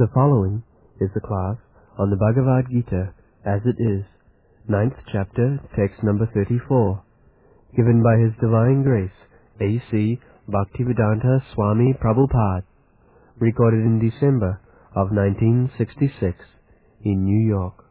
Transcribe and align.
The 0.00 0.08
following 0.14 0.62
is 0.98 1.10
the 1.12 1.20
class 1.20 1.58
on 1.98 2.08
the 2.08 2.16
Bhagavad 2.16 2.72
Gita 2.72 3.12
as 3.44 3.60
it 3.66 3.76
is, 3.76 4.04
ninth 4.66 4.96
chapter, 5.12 5.60
text 5.76 6.02
number 6.02 6.24
34, 6.32 7.02
given 7.76 8.00
by 8.02 8.16
His 8.16 8.32
Divine 8.40 8.82
Grace, 8.82 9.18
A.C. 9.60 10.18
Bhaktivedanta 10.48 11.42
Swami 11.52 11.92
Prabhupada, 12.02 12.62
recorded 13.40 13.84
in 13.84 14.00
December 14.00 14.62
of 14.96 15.12
1966 15.12 16.48
in 17.04 17.24
New 17.26 17.46
York. 17.46 17.84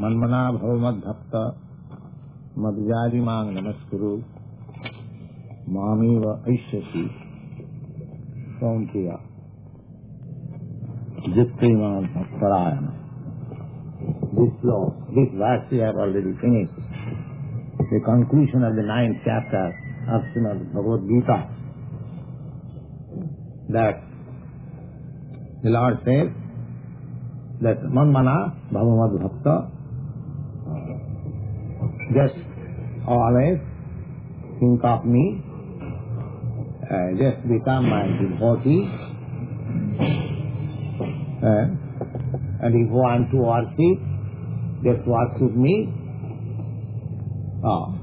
मन्मना 0.00 0.40
भव 0.62 0.78
मद 0.86 1.02
भक्त 1.04 1.32
मदजारी 2.64 3.20
मांग 3.20 3.56
नमस्कुरु 3.58 4.16
Mameva 5.73 6.33
Aishati 6.45 7.05
from 8.59 8.87
Kiya. 8.93 9.17
Jitrimana 11.33 12.93
This 14.37 14.53
law, 14.63 14.93
this 15.15 15.29
verse 15.33 15.65
we 15.71 15.79
have 15.79 15.95
already 15.95 16.33
finished. 16.41 16.73
The 17.89 17.99
conclusion 18.05 18.63
of 18.63 18.75
the 18.75 18.83
ninth 18.83 19.17
chapter 19.25 19.73
of 20.13 20.21
Srimad 20.33 20.73
Bhagavad 20.73 21.07
Gita. 21.09 21.49
That 23.69 24.03
the 25.63 25.69
Lord 25.69 25.97
says 26.05 26.29
that 27.61 27.81
Manmana 27.81 28.53
Bhavamad 28.71 29.17
Bhakta 29.23 29.55
uh, 30.69 30.93
just 32.13 32.37
always 33.07 33.57
think 34.59 34.83
of 34.83 35.05
me 35.05 35.41
uh, 36.93 37.09
just 37.17 37.41
become 37.49 37.89
my 37.89 38.05
devotee, 38.21 38.85
uh, 41.41 41.65
and 42.61 42.69
if 42.69 42.85
you 42.85 42.93
want 42.93 43.31
to 43.31 43.37
worship, 43.37 43.97
just 44.85 45.01
worship 45.07 45.55
me. 45.57 45.89
Oh. 47.65 47.95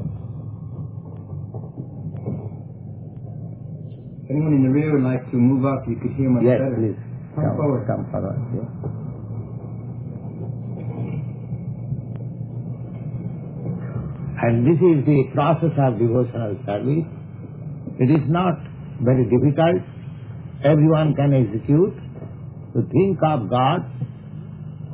Anyone 4.30 4.54
in 4.54 4.62
the 4.62 4.70
rear 4.70 4.92
would 4.94 5.02
like 5.02 5.28
to 5.30 5.36
move 5.36 5.64
up, 5.66 5.82
you 5.88 5.96
could 6.00 6.12
hear 6.16 6.30
much 6.30 6.44
Yes, 6.44 6.58
better. 6.58 6.74
please. 6.78 6.98
Come 7.34 7.56
forward. 7.56 7.86
Come 7.86 8.06
forward. 8.10 8.38
Yes. 8.54 8.68
And 14.42 14.64
this 14.66 14.80
is 14.80 15.04
the 15.04 15.24
process 15.34 15.74
of 15.76 15.98
devotional 15.98 16.56
service. 16.64 17.04
It 18.00 18.10
is 18.10 18.24
not 18.28 18.56
very 19.02 19.24
difficult. 19.24 19.82
Everyone 20.62 21.14
can 21.14 21.32
execute. 21.34 21.94
To 22.74 22.82
think 22.82 23.18
of 23.26 23.50
God, 23.50 23.82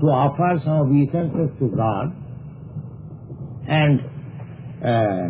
to 0.01 0.07
offer 0.07 0.61
some 0.65 0.89
obeisances 0.89 1.51
to 1.59 1.69
God, 1.77 2.15
and 3.69 4.01
uh, 4.81 5.29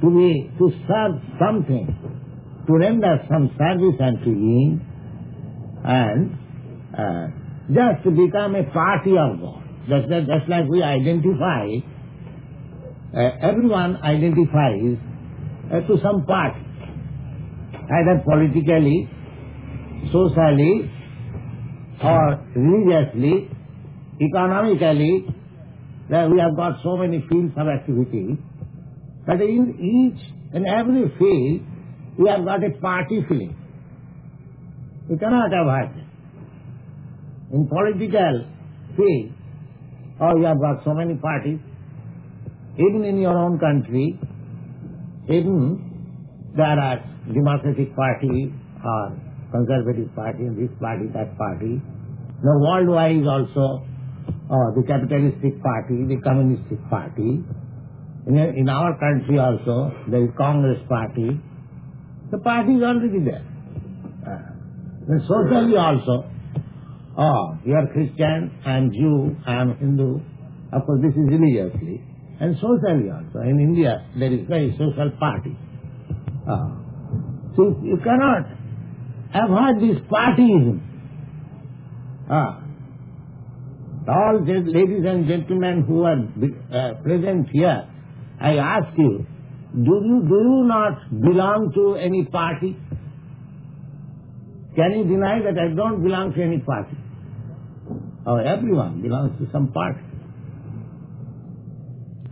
to 0.00 0.10
be 0.14 0.50
to 0.58 0.70
serve 0.86 1.18
something, 1.40 1.86
to 2.66 2.72
render 2.72 3.26
some 3.28 3.50
service 3.58 3.98
unto 4.00 4.30
Him, 4.30 4.80
and 5.82 6.38
uh, 6.96 7.26
just 7.74 8.04
to 8.04 8.10
become 8.10 8.54
a 8.54 8.64
party 8.70 9.16
of 9.18 9.40
God. 9.40 9.62
Just, 9.88 10.08
that, 10.10 10.26
just 10.26 10.48
like 10.48 10.68
we 10.68 10.82
identify, 10.82 11.66
uh, 13.16 13.30
everyone 13.42 13.96
identifies 13.96 14.98
uh, 15.72 15.80
to 15.88 15.98
some 16.02 16.24
party, 16.26 16.60
either 17.98 18.22
politically, 18.24 19.08
socially, 20.12 20.90
or 22.02 22.46
religiously, 22.56 23.50
economically. 24.20 25.26
That 26.10 26.28
we 26.28 26.40
have 26.40 26.56
got 26.56 26.82
so 26.82 26.96
many 26.96 27.24
fields 27.30 27.54
of 27.56 27.68
activity, 27.68 28.36
but 29.26 29.40
in 29.40 29.78
each 29.78 30.20
and 30.52 30.66
every 30.66 31.06
field, 31.18 31.60
we 32.18 32.28
have 32.28 32.44
got 32.44 32.64
a 32.64 32.70
party 32.80 33.20
feeling. 33.28 33.56
We 35.08 35.16
cannot 35.18 35.52
avoid 35.54 35.96
it. 35.96 36.06
In 37.54 37.68
political 37.68 38.46
field, 38.96 39.32
oh, 40.20 40.36
you 40.36 40.44
have 40.46 40.60
got 40.60 40.84
so 40.84 40.94
many 40.94 41.14
parties. 41.14 41.60
Even 42.74 43.04
in 43.04 43.18
your 43.20 43.36
own 43.38 43.58
country, 43.60 44.18
even 45.28 45.89
there 46.56 46.78
are 46.78 46.98
Democratic 47.32 47.94
Party 47.94 48.52
or 48.84 49.12
Conservative 49.52 50.14
Party, 50.14 50.48
this 50.58 50.70
party, 50.80 51.06
that 51.14 51.36
party. 51.38 51.80
Now 52.42 52.58
worldwide 52.58 53.26
also, 53.26 53.84
oh, 54.50 54.66
the 54.74 54.82
Capitalistic 54.86 55.62
Party, 55.62 56.06
the 56.08 56.20
Communistic 56.22 56.78
Party. 56.88 57.44
In, 58.26 58.36
in 58.36 58.68
our 58.68 58.98
country 58.98 59.38
also, 59.38 59.92
there 60.08 60.24
is 60.24 60.30
Congress 60.36 60.78
Party. 60.88 61.40
The 62.30 62.38
party 62.38 62.74
is 62.74 62.82
already 62.82 63.24
there. 63.24 63.44
Uh, 64.26 65.12
and 65.12 65.20
socially 65.26 65.76
also, 65.76 66.30
oh, 67.18 67.58
you 67.64 67.74
are 67.74 67.86
Christian, 67.92 68.52
I 68.64 68.76
am 68.76 68.92
Jew, 68.92 69.36
I 69.46 69.54
am 69.54 69.76
Hindu. 69.76 70.20
Of 70.72 70.86
course, 70.86 71.00
this 71.02 71.12
is 71.12 71.26
religiously. 71.26 72.02
And 72.40 72.56
socially 72.56 73.10
also. 73.10 73.40
In 73.40 73.58
India, 73.58 74.06
there 74.16 74.32
is 74.32 74.46
very 74.48 74.70
social 74.78 75.10
party. 75.18 75.56
So 77.56 77.80
you 77.82 77.98
cannot 78.02 78.46
avoid 79.34 79.80
this 79.80 79.98
partyism. 80.10 80.80
Ah. 82.30 82.62
All 84.08 84.40
the 84.44 84.62
ladies 84.64 85.04
and 85.06 85.28
gentlemen 85.28 85.84
who 85.86 86.02
are 86.04 86.18
uh, 86.18 86.94
present 87.02 87.48
here, 87.52 87.86
I 88.40 88.56
ask 88.56 88.96
you, 88.96 89.26
do 89.74 89.94
you, 90.04 90.22
do 90.28 90.34
you 90.34 90.64
not 90.66 91.10
belong 91.10 91.72
to 91.74 91.94
any 91.94 92.24
party? 92.24 92.76
Can 94.74 94.92
you 94.98 95.04
deny 95.04 95.40
that 95.42 95.58
I 95.58 95.74
don't 95.74 96.02
belong 96.02 96.32
to 96.34 96.42
any 96.42 96.58
party? 96.58 96.96
Oh, 98.26 98.36
everyone 98.36 99.02
belongs 99.02 99.38
to 99.38 99.48
some 99.52 99.72
party. 99.72 100.00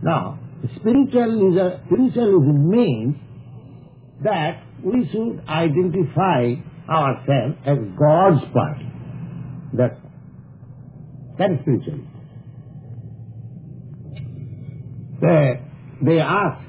Now, 0.01 0.39
spiritualism, 0.77 1.83
spiritualism 1.85 2.69
means 2.69 3.15
that 4.23 4.63
we 4.83 5.07
should 5.11 5.43
identify 5.47 6.55
ourselves 6.89 7.55
as 7.65 7.77
God's 7.97 8.43
party. 8.53 8.91
That's 9.73 9.95
that 11.37 11.51
is 11.51 11.59
spiritualism. 11.61 12.05
They, 15.21 15.61
they 16.01 16.19
ask 16.19 16.61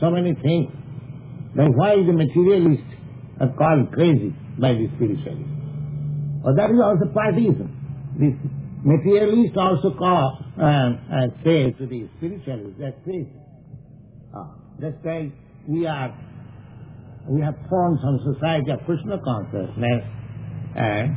so 0.00 0.10
many 0.10 0.34
things. 0.34 0.70
Then 1.54 1.72
why 1.76 1.96
the 1.96 2.12
materialists 2.12 2.84
are 3.40 3.52
called 3.56 3.92
crazy 3.92 4.34
by 4.58 4.72
the 4.72 4.88
spiritualists? 4.96 5.48
Or 6.44 6.54
that 6.56 6.70
is 6.70 6.80
also 6.82 7.06
partyism. 7.12 7.68
This 8.18 8.34
materialists 8.84 9.56
also 9.56 9.94
call 9.96 10.38
uh, 10.58 10.64
uh, 10.64 11.26
say 11.44 11.70
to 11.72 11.86
the 11.86 12.08
spiritualists 12.18 12.78
they're 12.78 12.94
crazy. 13.04 13.32
Ah, 14.34 14.54
that's 14.78 14.96
why 15.02 15.30
we 15.66 15.86
are 15.86 16.14
we 17.28 17.40
have 17.40 17.54
formed 17.68 17.98
some 18.02 18.34
society 18.34 18.70
of 18.70 18.84
Krishna 18.84 19.18
consciousness 19.22 20.02
and 20.74 21.16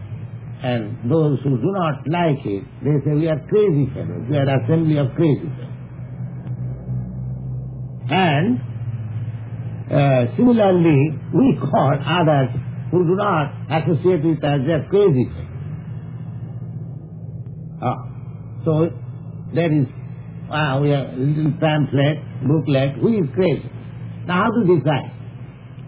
and 0.64 1.12
those 1.12 1.38
who 1.44 1.58
do 1.58 1.72
not 1.72 2.08
like 2.08 2.44
it, 2.46 2.64
they 2.82 2.98
say 3.06 3.14
we 3.14 3.28
are 3.28 3.40
crazy 3.50 3.86
fellows, 3.94 4.26
we 4.30 4.38
are 4.38 4.50
assembly 4.64 4.98
of 4.98 5.14
crazy 5.16 5.46
fellows. 5.46 5.72
And 8.10 8.60
uh, 9.92 10.36
similarly, 10.38 11.20
we 11.34 11.60
call 11.60 11.94
others 12.02 12.50
who 12.90 13.06
do 13.06 13.16
not 13.16 13.52
associate 13.70 14.24
with 14.24 14.44
us, 14.44 14.60
are 14.66 14.88
crazy 14.90 15.26
fellows. 15.30 15.46
Ah, 17.84 17.98
so 18.64 18.90
there 19.54 19.72
is, 19.72 19.86
ah, 20.50 20.80
we 20.80 20.90
have 20.90 21.14
little 21.18 21.52
pamphlet, 21.60 22.18
booklet, 22.48 22.94
who 23.02 23.10
is 23.22 23.30
crazy? 23.36 23.70
Now 24.26 24.46
how 24.46 24.50
to 24.50 24.66
decide? 24.66 25.15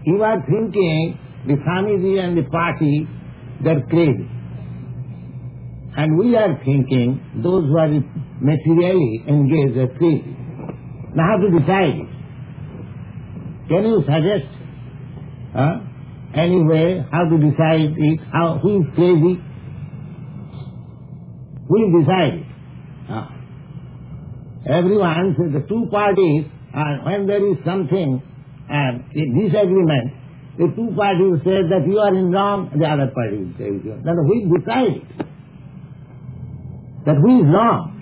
You 0.08 0.22
are 0.24 0.40
thinking 0.40 1.18
the 1.46 1.54
Swamiji 1.64 2.18
and 2.18 2.38
the 2.38 2.44
party, 2.48 3.06
they're 3.62 3.82
crazy. 3.90 4.26
And 5.98 6.18
we 6.18 6.34
are 6.34 6.58
thinking 6.64 7.20
those 7.42 7.64
who 7.64 7.76
are 7.76 7.90
materially 8.40 9.22
engaged 9.28 9.76
are 9.76 9.92
crazy. 9.98 10.34
Now 11.14 11.24
how 11.28 11.36
to 11.36 11.50
decide 11.58 11.96
it? 12.00 12.08
Can 13.68 13.84
you 13.84 14.02
suggest 14.06 14.48
huh, 15.52 15.80
any 16.32 16.62
way 16.62 17.04
how 17.12 17.24
to 17.28 17.36
decide 17.36 17.92
it? 17.98 18.20
How, 18.32 18.58
who 18.62 18.80
is 18.80 18.86
crazy? 18.94 19.34
Who 21.68 21.74
will 21.74 22.00
decide 22.00 22.34
it? 22.34 22.46
Huh? 23.08 23.28
Everyone 24.70 25.36
says 25.36 25.52
the 25.52 25.68
two 25.68 25.86
parties, 25.90 26.46
and 26.72 27.04
when 27.04 27.26
there 27.26 27.44
is 27.46 27.58
something 27.66 28.22
and 28.68 29.04
a 29.10 29.24
disagreement, 29.40 30.12
the 30.58 30.66
two 30.74 30.90
parties 30.96 31.40
say 31.44 31.62
that 31.70 31.86
you 31.86 31.98
are 31.98 32.14
in 32.14 32.30
wrong, 32.30 32.70
the 32.76 32.84
other 32.84 33.10
party 33.14 33.38
will 33.38 33.54
say 33.56 33.70
you. 33.70 33.94
Then 34.04 34.16
we 34.28 34.44
decide 34.58 35.02
that 37.06 37.16
who 37.16 37.40
is 37.40 37.46
wrong. 37.46 37.94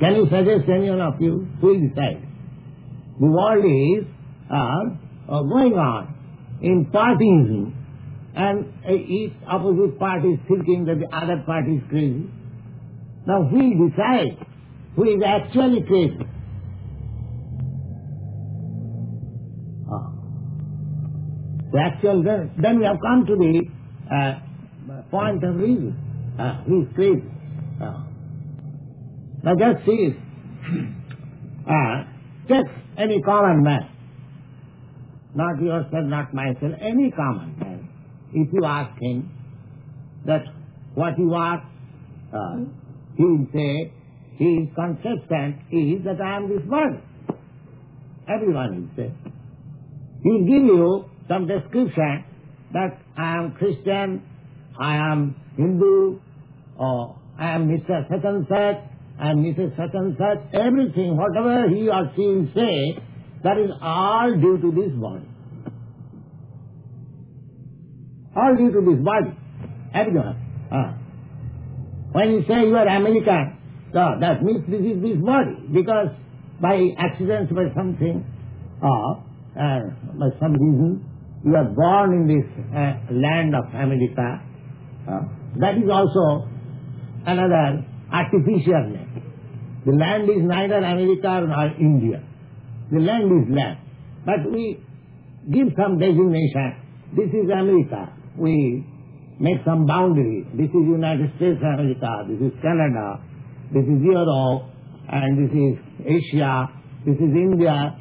Can 0.00 0.16
you 0.16 0.24
suggest 0.24 0.68
any 0.68 0.90
one 0.90 1.00
of 1.00 1.20
you? 1.20 1.48
Who 1.60 1.88
decide? 1.88 2.22
The 3.20 3.26
world 3.26 3.64
is 3.64 4.04
uh, 4.50 5.32
uh, 5.32 5.42
going 5.42 5.74
on 5.74 6.14
in 6.60 6.86
partyism 6.92 7.72
and 8.36 8.66
uh, 8.84 8.92
each 8.92 9.32
opposite 9.46 9.98
party 9.98 10.28
is 10.34 10.40
thinking 10.48 10.84
that 10.86 10.98
the 10.98 11.08
other 11.16 11.42
party 11.46 11.76
is 11.76 11.82
crazy. 11.88 12.26
Now 13.26 13.44
who 13.44 13.56
will 13.56 13.88
decide 13.88 14.36
who 14.96 15.04
is 15.04 15.22
actually 15.24 15.82
crazy? 15.82 16.26
The 21.74 21.80
actual, 21.80 22.22
then, 22.22 22.52
then 22.56 22.78
we 22.78 22.84
have 22.84 22.98
come 23.02 23.26
to 23.26 23.34
the 23.34 23.62
uh, 24.06 25.02
point 25.10 25.42
of 25.42 25.56
reason. 25.56 25.98
Uh, 26.38 26.62
is 26.68 26.86
crazy? 26.94 27.24
Ah. 27.82 28.06
Now 29.42 29.54
just 29.58 29.84
see, 29.84 30.10
uh, 31.68 32.04
just 32.46 32.70
any 32.96 33.20
common 33.22 33.64
man, 33.64 33.90
not 35.34 35.60
yourself, 35.60 36.04
not 36.04 36.32
myself, 36.32 36.78
any 36.80 37.10
common 37.10 37.58
man, 37.58 37.88
if 38.32 38.52
you 38.52 38.64
ask 38.64 38.96
him 39.00 39.32
that 40.26 40.44
what 40.94 41.18
you 41.18 41.34
are, 41.34 41.58
uh, 42.32 42.56
he 43.16 43.24
will 43.24 43.48
say, 43.52 43.92
his 44.38 44.68
consistent 44.76 45.56
is 45.72 46.04
that 46.04 46.20
I 46.24 46.36
am 46.36 46.48
this 46.48 46.62
body. 46.70 47.02
Everyone 48.28 48.76
will 48.80 48.90
say. 48.96 49.12
He 50.22 50.30
will 50.30 50.46
give 50.46 50.64
you 50.64 51.10
some 51.28 51.46
description 51.46 52.24
that 52.72 52.98
I 53.16 53.36
am 53.38 53.54
Christian, 53.58 54.22
I 54.78 54.96
am 54.96 55.36
Hindu, 55.56 56.18
or 56.76 57.16
I 57.38 57.50
am 57.50 57.68
Mr. 57.68 58.08
Such 58.08 58.24
and 58.24 58.46
such, 58.48 58.76
am 59.20 59.44
Mrs. 59.44 59.76
Such 59.76 59.94
and 59.94 60.16
such. 60.18 60.54
Everything, 60.54 61.16
whatever 61.16 61.68
he 61.68 61.88
or 61.88 62.10
she 62.16 62.22
will 62.22 62.48
say, 62.54 62.98
that 63.42 63.58
is 63.58 63.70
all 63.80 64.32
due 64.34 64.58
to 64.58 64.70
this 64.72 64.92
body. 65.00 65.28
All 68.36 68.56
due 68.56 68.72
to 68.72 68.80
this 68.80 69.04
body. 69.04 69.30
Everyone. 69.94 70.36
Ah. 70.72 70.98
When 72.12 72.30
you 72.30 72.44
say 72.48 72.66
you 72.66 72.74
are 72.76 72.86
American, 72.88 73.58
so 73.92 74.16
that 74.20 74.42
means 74.42 74.64
this 74.68 74.80
is 74.80 75.02
this 75.02 75.18
body. 75.22 75.54
Because 75.72 76.08
by 76.60 76.90
accident, 76.98 77.54
by 77.54 77.70
something, 77.76 78.24
or 78.82 79.22
uh, 79.54 79.80
by 80.18 80.30
some 80.40 80.52
reason, 80.52 81.04
you 81.44 81.54
are 81.54 81.64
born 81.64 82.12
in 82.14 82.24
this 82.26 82.46
uh, 82.72 83.12
land 83.12 83.54
of 83.54 83.68
America. 83.74 84.40
Uh, 85.06 85.20
that 85.60 85.76
is 85.76 85.90
also 85.92 86.48
another 87.26 87.84
artificial 88.10 88.88
name. 88.88 89.22
The 89.84 89.92
land 89.92 90.24
is 90.24 90.40
neither 90.40 90.78
America 90.78 91.44
nor 91.46 91.66
India. 91.78 92.24
The 92.90 93.00
land 93.00 93.28
is 93.28 93.54
land. 93.54 93.78
But 94.24 94.50
we 94.50 94.80
give 95.52 95.68
some 95.76 95.98
designation. 95.98 96.80
This 97.14 97.28
is 97.28 97.44
America. 97.52 98.12
We 98.38 98.82
make 99.38 99.58
some 99.66 99.84
boundary. 99.84 100.46
This 100.54 100.70
is 100.70 100.80
United 100.80 101.30
States 101.36 101.60
of 101.60 101.78
America. 101.78 102.24
This 102.26 102.40
is 102.40 102.52
Canada. 102.62 103.20
This 103.72 103.84
is 103.84 104.00
Europe. 104.00 104.72
And 105.12 105.44
this 105.44 105.52
is 105.52 105.74
Asia. 106.08 106.72
This 107.04 107.16
is 107.16 107.32
India. 107.36 107.98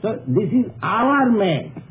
So 0.00 0.22
this 0.28 0.50
is 0.54 0.70
our 0.80 1.30
made. 1.30 1.83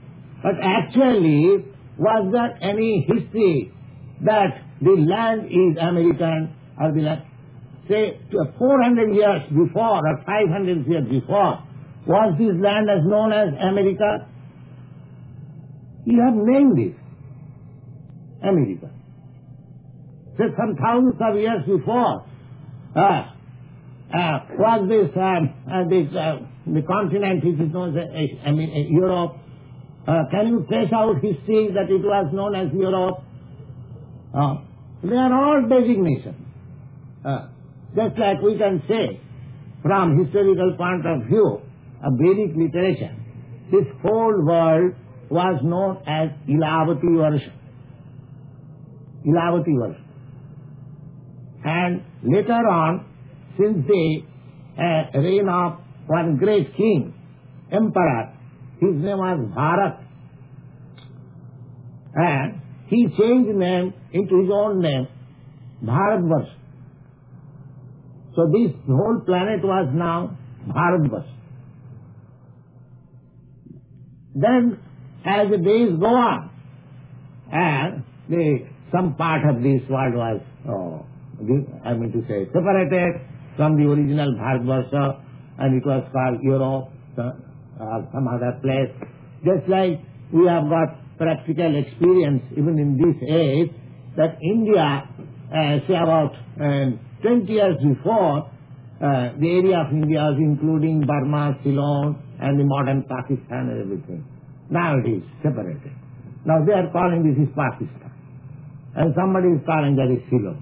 But 0.43 0.55
actually, 0.61 1.63
was 1.97 2.29
there 2.31 2.57
any 2.61 3.07
history 3.07 3.71
that 4.25 4.59
the 4.81 4.91
land 4.91 5.47
is 5.47 5.77
American 5.79 6.53
or 6.79 6.91
the 6.91 7.01
land? 7.01 7.21
Say, 7.89 8.19
400 8.31 9.15
years 9.15 9.41
before 9.49 10.03
or 10.03 10.23
500 10.25 10.87
years 10.87 11.07
before, 11.09 11.63
was 12.05 12.35
this 12.37 12.55
land 12.59 12.89
as 12.89 13.03
known 13.05 13.31
as 13.31 13.49
America? 13.59 14.27
You 16.05 16.19
have 16.19 16.35
named 16.35 16.79
it 16.79 16.95
America. 18.41 18.91
Say, 20.37 20.45
some 20.57 20.75
thousands 20.75 21.15
of 21.21 21.39
years 21.39 21.63
before, 21.65 22.25
uh, 22.95 23.29
uh, 24.13 24.39
was 24.59 24.89
this, 24.89 25.09
um, 25.15 25.53
uh, 25.71 25.87
this 25.89 26.15
uh, 26.15 26.39
the 26.67 26.81
continent 26.81 27.43
which 27.43 27.59
is 27.59 27.73
known 27.73 27.97
as 27.97 28.07
uh, 28.07 28.47
I 28.47 28.51
mean, 28.51 28.69
uh, 28.69 28.87
Europe. 28.89 29.37
Uh, 30.07 30.23
can 30.31 30.47
you 30.47 30.65
trace 30.67 30.91
out 30.93 31.15
history 31.15 31.69
that 31.73 31.89
it 31.89 32.01
was 32.03 32.33
known 32.33 32.55
as 32.55 32.73
Europe? 32.73 33.23
Uh, 34.33 34.57
they 35.03 35.15
are 35.15 35.33
all 35.33 35.61
designations. 35.69 36.35
Uh, 37.23 37.47
just 37.95 38.17
like 38.17 38.41
we 38.41 38.57
can 38.57 38.81
say, 38.87 39.21
from 39.81 40.17
historical 40.23 40.75
point 40.77 41.05
of 41.05 41.27
view, 41.27 41.61
a 42.03 42.09
Vedic 42.11 42.55
literature, 42.55 43.15
this 43.71 43.85
whole 44.01 44.45
world 44.45 44.93
was 45.29 45.61
known 45.63 45.97
as 46.05 46.29
Ilavati 46.49 47.03
Varsha. 47.03 47.51
Ilavati 49.25 49.73
Varsha. 49.81 50.01
And 51.63 52.03
later 52.23 52.67
on, 52.67 53.05
since 53.57 53.87
the 53.87 54.23
uh, 54.77 55.19
reign 55.19 55.47
of 55.47 55.79
one 56.07 56.37
great 56.37 56.75
king, 56.75 57.13
emperor, 57.71 58.33
his 58.85 59.03
name 59.03 59.17
was 59.17 59.39
Bharat, 59.57 59.95
and 62.15 62.61
he 62.87 63.07
changed 63.17 63.55
name 63.55 63.93
into 64.11 64.41
his 64.41 64.49
own 64.53 64.81
name, 64.81 65.07
Bharatvarsha. 65.83 66.55
So 68.35 68.47
this 68.51 68.71
whole 68.87 69.21
planet 69.25 69.63
was 69.63 69.89
now 69.93 70.37
Bharatvarsha. 70.67 71.33
Then, 74.35 74.79
as 75.25 75.49
the 75.51 75.57
days 75.57 75.91
go 75.99 76.07
on, 76.07 76.49
and 77.51 78.03
the, 78.29 78.65
some 78.91 79.15
part 79.15 79.41
of 79.47 79.61
this 79.61 79.81
world 79.89 80.15
was, 80.15 80.41
oh, 80.67 81.05
I 81.85 81.93
mean 81.93 82.11
to 82.11 82.21
say, 82.27 82.45
separated 82.51 83.21
from 83.55 83.77
the 83.77 83.83
original 83.89 84.33
Bharatvarsha, 84.33 85.21
and 85.59 85.75
it 85.81 85.85
was 85.85 86.03
called 86.11 86.41
Europe, 86.41 86.89
uh, 87.17 87.31
or 87.79 88.07
some 88.13 88.27
other 88.27 88.59
place. 88.61 88.91
Just 89.43 89.67
like 89.69 89.99
we 90.31 90.47
have 90.47 90.69
got 90.69 91.17
practical 91.17 91.75
experience 91.75 92.43
even 92.53 92.79
in 92.79 92.97
this 92.97 93.17
age, 93.29 93.71
that 94.17 94.37
India, 94.41 95.07
uh, 95.51 95.77
say 95.87 95.95
about 95.95 96.33
um, 96.59 96.99
20 97.21 97.51
years 97.51 97.77
before, 97.81 98.49
uh, 99.01 99.33
the 99.39 99.49
area 99.49 99.79
of 99.79 99.91
India 99.91 100.19
was 100.21 100.37
including 100.39 101.01
Burma, 101.01 101.57
Ceylon, 101.63 102.21
and 102.39 102.59
the 102.59 102.63
modern 102.63 103.03
Pakistan 103.03 103.69
and 103.69 103.81
everything. 103.81 104.23
Now 104.69 104.97
it 104.97 105.09
is 105.09 105.23
separated. 105.41 105.91
Now 106.45 106.63
they 106.65 106.73
are 106.73 106.91
calling 106.91 107.23
this 107.23 107.37
is 107.41 107.51
Pakistan. 107.55 108.11
And 108.95 109.13
somebody 109.15 109.49
is 109.49 109.61
calling 109.65 109.95
that 109.95 110.11
is 110.11 110.21
Ceylon. 110.29 110.61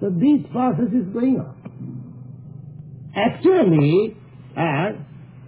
So 0.00 0.10
this 0.10 0.44
process 0.52 0.90
is 0.92 1.06
going 1.12 1.38
on. 1.38 1.56
Actually, 3.14 4.16
uh, 4.56 4.96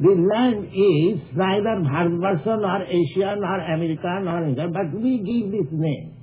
the 0.00 0.08
land 0.08 0.64
is 0.72 1.20
neither 1.36 1.82
Bharatvarsha 1.84 2.60
nor 2.60 2.82
Asia 2.84 3.36
nor 3.38 3.60
America 3.60 4.20
nor 4.22 4.44
India, 4.44 4.66
but 4.68 4.92
we 5.00 5.18
give 5.18 5.52
this 5.52 5.70
name. 5.72 6.14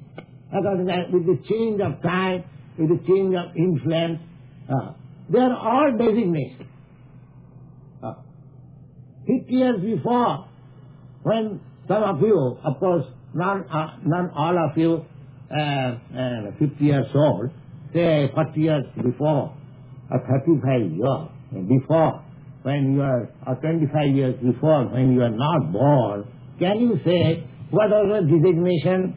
Because 0.51 0.79
with 1.13 1.25
the 1.25 1.39
change 1.47 1.79
of 1.79 2.01
time, 2.01 2.43
with 2.77 2.89
the 2.89 2.99
change 3.07 3.35
of 3.35 3.55
influence, 3.55 4.19
uh, 4.69 4.93
they 5.29 5.39
are 5.39 5.55
all 5.55 5.91
designations. 5.97 6.67
Uh, 8.01 8.13
50 9.27 9.53
years 9.53 9.81
before, 9.81 10.47
when 11.21 11.59
some 11.87 12.03
of 12.03 12.19
you, 12.21 12.57
of 12.63 12.79
course, 12.79 13.05
not, 13.35 13.57
uh, 13.71 13.97
not 14.03 14.31
all 14.35 14.57
of 14.57 14.77
you, 14.77 15.05
uh, 15.55 16.51
50 16.57 16.83
years 16.83 17.05
old, 17.13 17.51
say 17.93 18.31
40 18.33 18.59
years 18.59 18.83
before, 19.03 19.55
or 20.11 20.19
35 20.45 20.91
years 20.91 21.67
before, 21.67 22.23
when 22.63 22.93
you 22.93 23.01
are, 23.01 23.29
or 23.47 23.55
25 23.55 24.15
years 24.15 24.35
before, 24.43 24.87
when 24.87 25.13
you 25.13 25.21
are 25.21 25.29
not 25.29 25.71
born, 25.71 26.25
can 26.59 26.79
you 26.79 26.99
say 27.05 27.47
what 27.71 27.89
was 27.89 28.25
the 28.25 28.37
designation? 28.37 29.15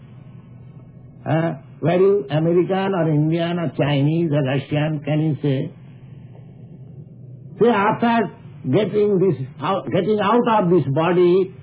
Uh, 1.24 1.54
were 1.80 1.98
you 1.98 2.26
American 2.30 2.92
or 2.94 3.08
Indian 3.08 3.58
or 3.58 3.72
Chinese 3.76 4.30
or 4.30 4.42
Russian? 4.44 5.00
Can 5.04 5.20
you 5.20 5.36
say? 5.42 5.72
Say 7.60 7.68
after 7.68 8.30
getting 8.70 9.18
this, 9.18 9.40
getting 9.92 10.20
out 10.20 10.64
of 10.64 10.70
this 10.70 10.84
body, 10.94 11.54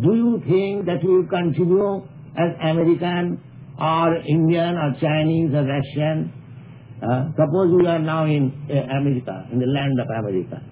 do 0.00 0.14
you 0.14 0.42
think 0.46 0.86
that 0.86 1.02
you 1.02 1.10
will 1.10 1.28
continue 1.28 2.06
as 2.38 2.54
American 2.62 3.40
or 3.78 4.16
Indian 4.16 4.76
or 4.76 4.94
Chinese 5.00 5.50
or 5.52 5.64
Russian? 5.66 6.32
Uh, 7.02 7.28
suppose 7.36 7.74
you 7.78 7.86
are 7.86 7.98
now 7.98 8.24
in 8.24 8.52
uh, 8.70 8.74
America, 8.96 9.48
in 9.52 9.58
the 9.58 9.66
land 9.66 9.98
of 10.00 10.06
America. 10.08 10.62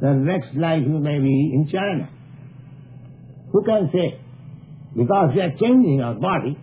The 0.00 0.12
next 0.14 0.54
life 0.56 0.82
you 0.86 0.98
may 0.98 1.18
be 1.18 1.52
in 1.54 1.68
China. 1.70 2.08
Who 3.52 3.64
can 3.64 3.90
say? 3.92 4.20
because 4.96 5.30
we 5.34 5.40
are 5.40 5.52
changing 5.60 6.00
our 6.02 6.14
body. 6.14 6.58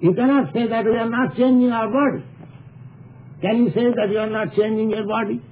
You 0.00 0.14
cannot 0.14 0.52
say 0.52 0.68
that 0.68 0.84
we 0.84 0.96
are 0.96 1.10
not 1.10 1.36
changing 1.36 1.70
our 1.70 1.90
body. 1.90 2.24
Can 3.42 3.64
you 3.64 3.70
say 3.70 3.84
that 3.96 4.08
you 4.10 4.18
are 4.18 4.30
not 4.30 4.54
changing 4.54 4.90
your 4.90 5.06
body? 5.06 5.42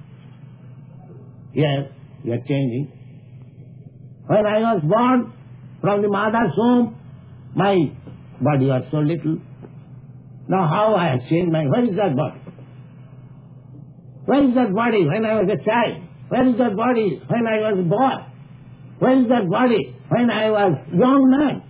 Yes, 1.53 1.91
you 2.23 2.33
are 2.33 2.43
changing. 2.47 2.91
When 4.27 4.45
I 4.45 4.59
was 4.59 4.81
born 4.87 5.33
from 5.81 6.01
the 6.01 6.07
mother's 6.07 6.53
womb, 6.55 6.95
my 7.55 7.91
body 8.39 8.65
was 8.67 8.83
so 8.91 8.97
little. 8.97 9.39
Now 10.47 10.67
how 10.67 10.95
I 10.95 11.09
have 11.09 11.29
changed 11.29 11.51
my, 11.51 11.65
where 11.65 11.83
is 11.83 11.95
that 11.95 12.15
body? 12.15 12.39
Where 14.25 14.47
is 14.47 14.55
that 14.55 14.73
body 14.73 15.05
when 15.05 15.25
I 15.25 15.41
was 15.41 15.49
a 15.51 15.63
child? 15.63 16.08
Where 16.29 16.47
is 16.47 16.57
that 16.57 16.75
body 16.75 17.21
when 17.27 17.47
I 17.47 17.71
was 17.71 17.85
boy? 17.89 18.29
Where 18.99 19.21
is 19.21 19.27
that 19.29 19.49
body 19.49 19.95
when 20.09 20.29
I 20.29 20.51
was 20.51 20.77
young 20.93 21.29
man? 21.29 21.63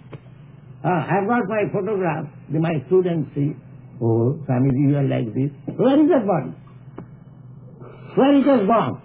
Uh, 0.83 0.89
I've 0.89 1.27
got 1.27 1.47
my 1.47 1.63
photograph. 1.71 2.25
My 2.49 2.73
students 2.87 3.31
see, 3.35 3.51
oh, 4.01 4.39
Swamiji, 4.47 4.89
you 4.89 4.97
are 4.97 5.03
like 5.03 5.33
this. 5.33 5.51
Where 5.75 6.01
is 6.03 6.09
that 6.09 6.25
body? 6.25 6.55
Where 8.15 8.35
it 8.35 8.45
has 8.45 8.67
gone? 8.67 9.01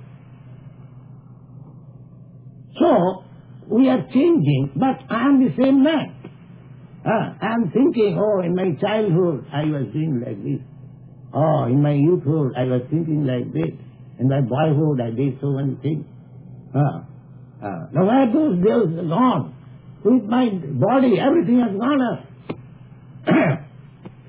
So, 2.79 3.25
we 3.71 3.89
are 3.89 4.03
changing, 4.13 4.73
but 4.75 4.99
I 5.09 5.27
am 5.27 5.45
the 5.45 5.55
same 5.61 5.85
man. 5.85 6.17
Uh, 7.05 7.35
I 7.41 7.53
am 7.53 7.71
thinking, 7.71 8.19
oh, 8.19 8.41
in 8.43 8.55
my 8.55 8.73
childhood 8.81 9.47
I 9.53 9.65
was 9.65 9.87
doing 9.93 10.23
like 10.25 10.43
this. 10.43 10.61
Oh, 11.35 11.65
in 11.65 11.83
my 11.83 11.93
youthhood, 11.93 12.55
I 12.57 12.65
was 12.65 12.83
thinking 12.91 13.27
like 13.27 13.53
this. 13.53 13.75
In 14.19 14.29
my 14.29 14.41
boyhood, 14.41 15.01
I 15.01 15.11
did 15.11 15.39
so 15.41 15.51
many 15.51 15.77
things. 15.83 16.05
Uh, 16.75 17.05
now 17.93 18.05
where 18.07 18.27
those 18.33 18.59
days 18.59 18.99
are 18.99 19.09
gone? 19.09 19.55
With 20.05 20.25
my 20.25 20.51
body, 20.51 21.19
everything 21.19 21.61
has 21.61 21.73
gone 21.79 22.01
up. 22.03 22.21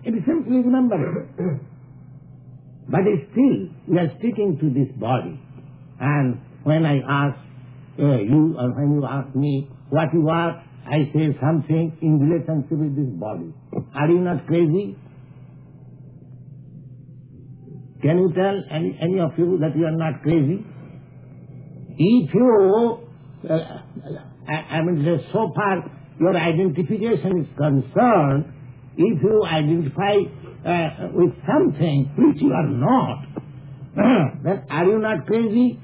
it 0.06 0.13
is 0.15 0.24
simply 0.25 0.58
remember. 0.58 1.27
but 2.88 3.01
still, 3.32 3.70
we 3.88 4.00
are 4.00 4.10
sticking 4.20 4.58
to 4.62 4.70
this 4.72 4.92
body. 4.98 5.39
And 6.00 6.39
when 6.63 6.86
I 6.86 7.00
ask 7.00 7.38
uh, 8.00 8.22
you, 8.22 8.56
or 8.58 8.72
when 8.72 8.96
you 8.96 9.06
ask 9.06 9.36
me 9.36 9.70
what 9.89 10.13
you 10.13 10.30
are, 10.30 10.63
I 10.86 11.12
say 11.13 11.36
something 11.42 11.98
in 12.01 12.20
relationship 12.20 12.77
with 12.77 12.96
this 12.96 13.12
body. 13.20 13.54
Are 13.96 14.08
you 14.08 14.20
not 14.20 14.46
crazy? 14.48 14.96
Can 18.05 18.19
you 18.19 18.31
tell 18.35 18.62
any, 18.69 18.95
any 19.01 19.19
of 19.19 19.31
you 19.35 19.57
that 19.62 19.75
you 19.75 19.83
are 19.85 19.97
not 19.97 20.21
crazy? 20.21 20.63
If 21.97 22.33
you, 22.35 23.00
uh, 23.50 23.53
I, 24.47 24.53
I 24.53 24.81
mean, 24.83 25.25
so 25.33 25.51
far 25.55 25.91
your 26.19 26.38
identification 26.38 27.41
is 27.41 27.47
concerned, 27.57 28.53
if 28.95 29.24
you 29.24 29.43
identify 29.43 30.17
uh, 30.63 31.09
with 31.13 31.33
something 31.47 32.12
which 32.15 32.43
you 32.43 32.53
are 32.53 32.69
not, 32.69 33.25
then 34.43 34.63
are 34.69 34.85
you 34.85 35.00
not 35.00 35.25
crazy? 35.25 35.79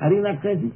Are 0.00 0.12
you 0.12 0.22
not 0.22 0.40
crazy? 0.40 0.72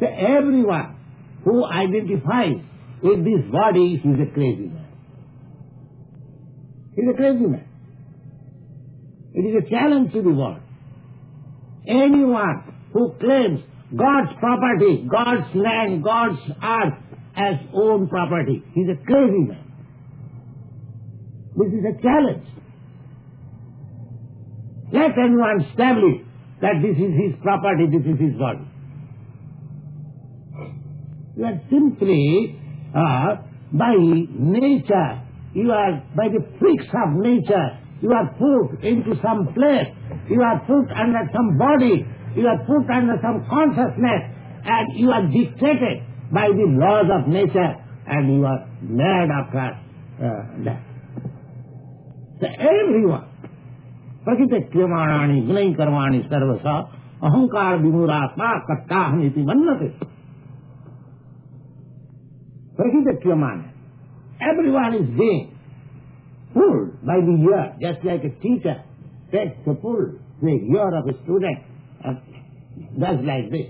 So 0.00 0.06
everyone 0.06 0.96
who 1.44 1.64
identifies 1.64 2.64
with 3.00 3.24
this 3.24 3.48
body 3.52 3.94
is 3.94 4.28
a 4.28 4.34
crazy 4.34 4.66
man. 4.66 4.79
He's 7.00 7.08
a 7.08 7.16
crazy 7.16 7.46
man. 7.46 7.64
It 9.32 9.40
is 9.40 9.64
a 9.64 9.70
challenge 9.70 10.12
to 10.12 10.20
the 10.20 10.28
world. 10.28 10.60
Anyone 11.86 12.74
who 12.92 13.14
claims 13.18 13.60
God's 13.96 14.32
property, 14.38 15.08
God's 15.10 15.54
land, 15.54 16.04
God's 16.04 16.38
earth 16.62 16.94
as 17.36 17.54
own 17.72 18.08
property, 18.08 18.62
he's 18.74 18.88
a 18.88 19.02
crazy 19.06 19.48
man. 19.48 19.64
This 21.56 21.72
is 21.72 21.84
a 21.88 22.02
challenge. 22.02 22.46
Let 24.92 25.16
anyone 25.16 25.64
establish 25.70 26.20
that 26.60 26.82
this 26.82 26.96
is 26.96 27.12
his 27.16 27.42
property, 27.42 27.86
this 27.86 28.04
is 28.12 28.20
his 28.20 28.38
body. 28.38 28.66
You 31.36 31.44
are 31.46 31.60
simply, 31.70 32.58
uh, 32.94 33.36
by 33.72 33.94
nature, 33.96 35.29
you 35.53 35.71
are, 35.71 36.03
by 36.15 36.27
the 36.29 36.43
freaks 36.59 36.85
of 36.93 37.15
nature, 37.21 37.79
you 38.01 38.11
are 38.11 38.27
put 38.37 38.83
into 38.83 39.15
some 39.21 39.53
place, 39.53 39.87
you 40.29 40.41
are 40.41 40.59
put 40.67 40.91
under 40.91 41.23
some 41.33 41.57
body, 41.57 42.05
you 42.35 42.47
are 42.47 42.59
put 42.65 42.89
under 42.91 43.15
some 43.21 43.45
consciousness, 43.49 44.21
and 44.65 44.99
you 44.99 45.11
are 45.11 45.23
dictated 45.27 46.03
by 46.33 46.47
the 46.47 46.67
laws 46.81 47.07
of 47.11 47.27
nature, 47.27 47.71
and 48.07 48.35
you 48.35 48.45
are 48.45 48.67
mad 48.81 49.29
after 49.31 49.67
uh, 50.19 50.63
that. 50.65 50.81
So 52.41 52.47
everyone, 52.47 53.31
प्रकृत 54.25 54.53
क्रियमाणानि 54.71 55.39
गुणै 55.47 55.65
कर्माणि 55.79 56.19
सर्वस 56.29 56.65
अहंकार 57.29 57.75
विमूरात्मा 57.81 58.47
कट्टाहम 58.69 59.21
इति 59.25 59.41
मन्नते 59.49 59.89
प्रकृत 62.77 63.19
क्रियमाण 63.21 63.59
Everyone 64.40 64.94
is 64.94 65.18
being 65.18 65.58
pulled 66.54 67.04
by 67.04 67.16
the 67.20 67.36
ear, 67.48 67.76
just 67.80 68.04
like 68.04 68.24
a 68.24 68.30
teacher 68.40 68.82
takes 69.30 69.56
the 69.66 69.74
pull 69.74 70.18
the 70.42 70.56
ear 70.72 70.88
of 70.96 71.06
a 71.06 71.22
student 71.24 71.58
uh, 72.04 72.14
does 72.98 73.18
like 73.24 73.50
this. 73.50 73.68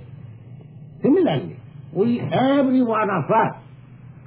Similarly, 1.03 1.59
we, 1.93 2.21
every 2.21 2.83
one 2.83 3.11
of 3.11 3.25
us, 3.25 3.57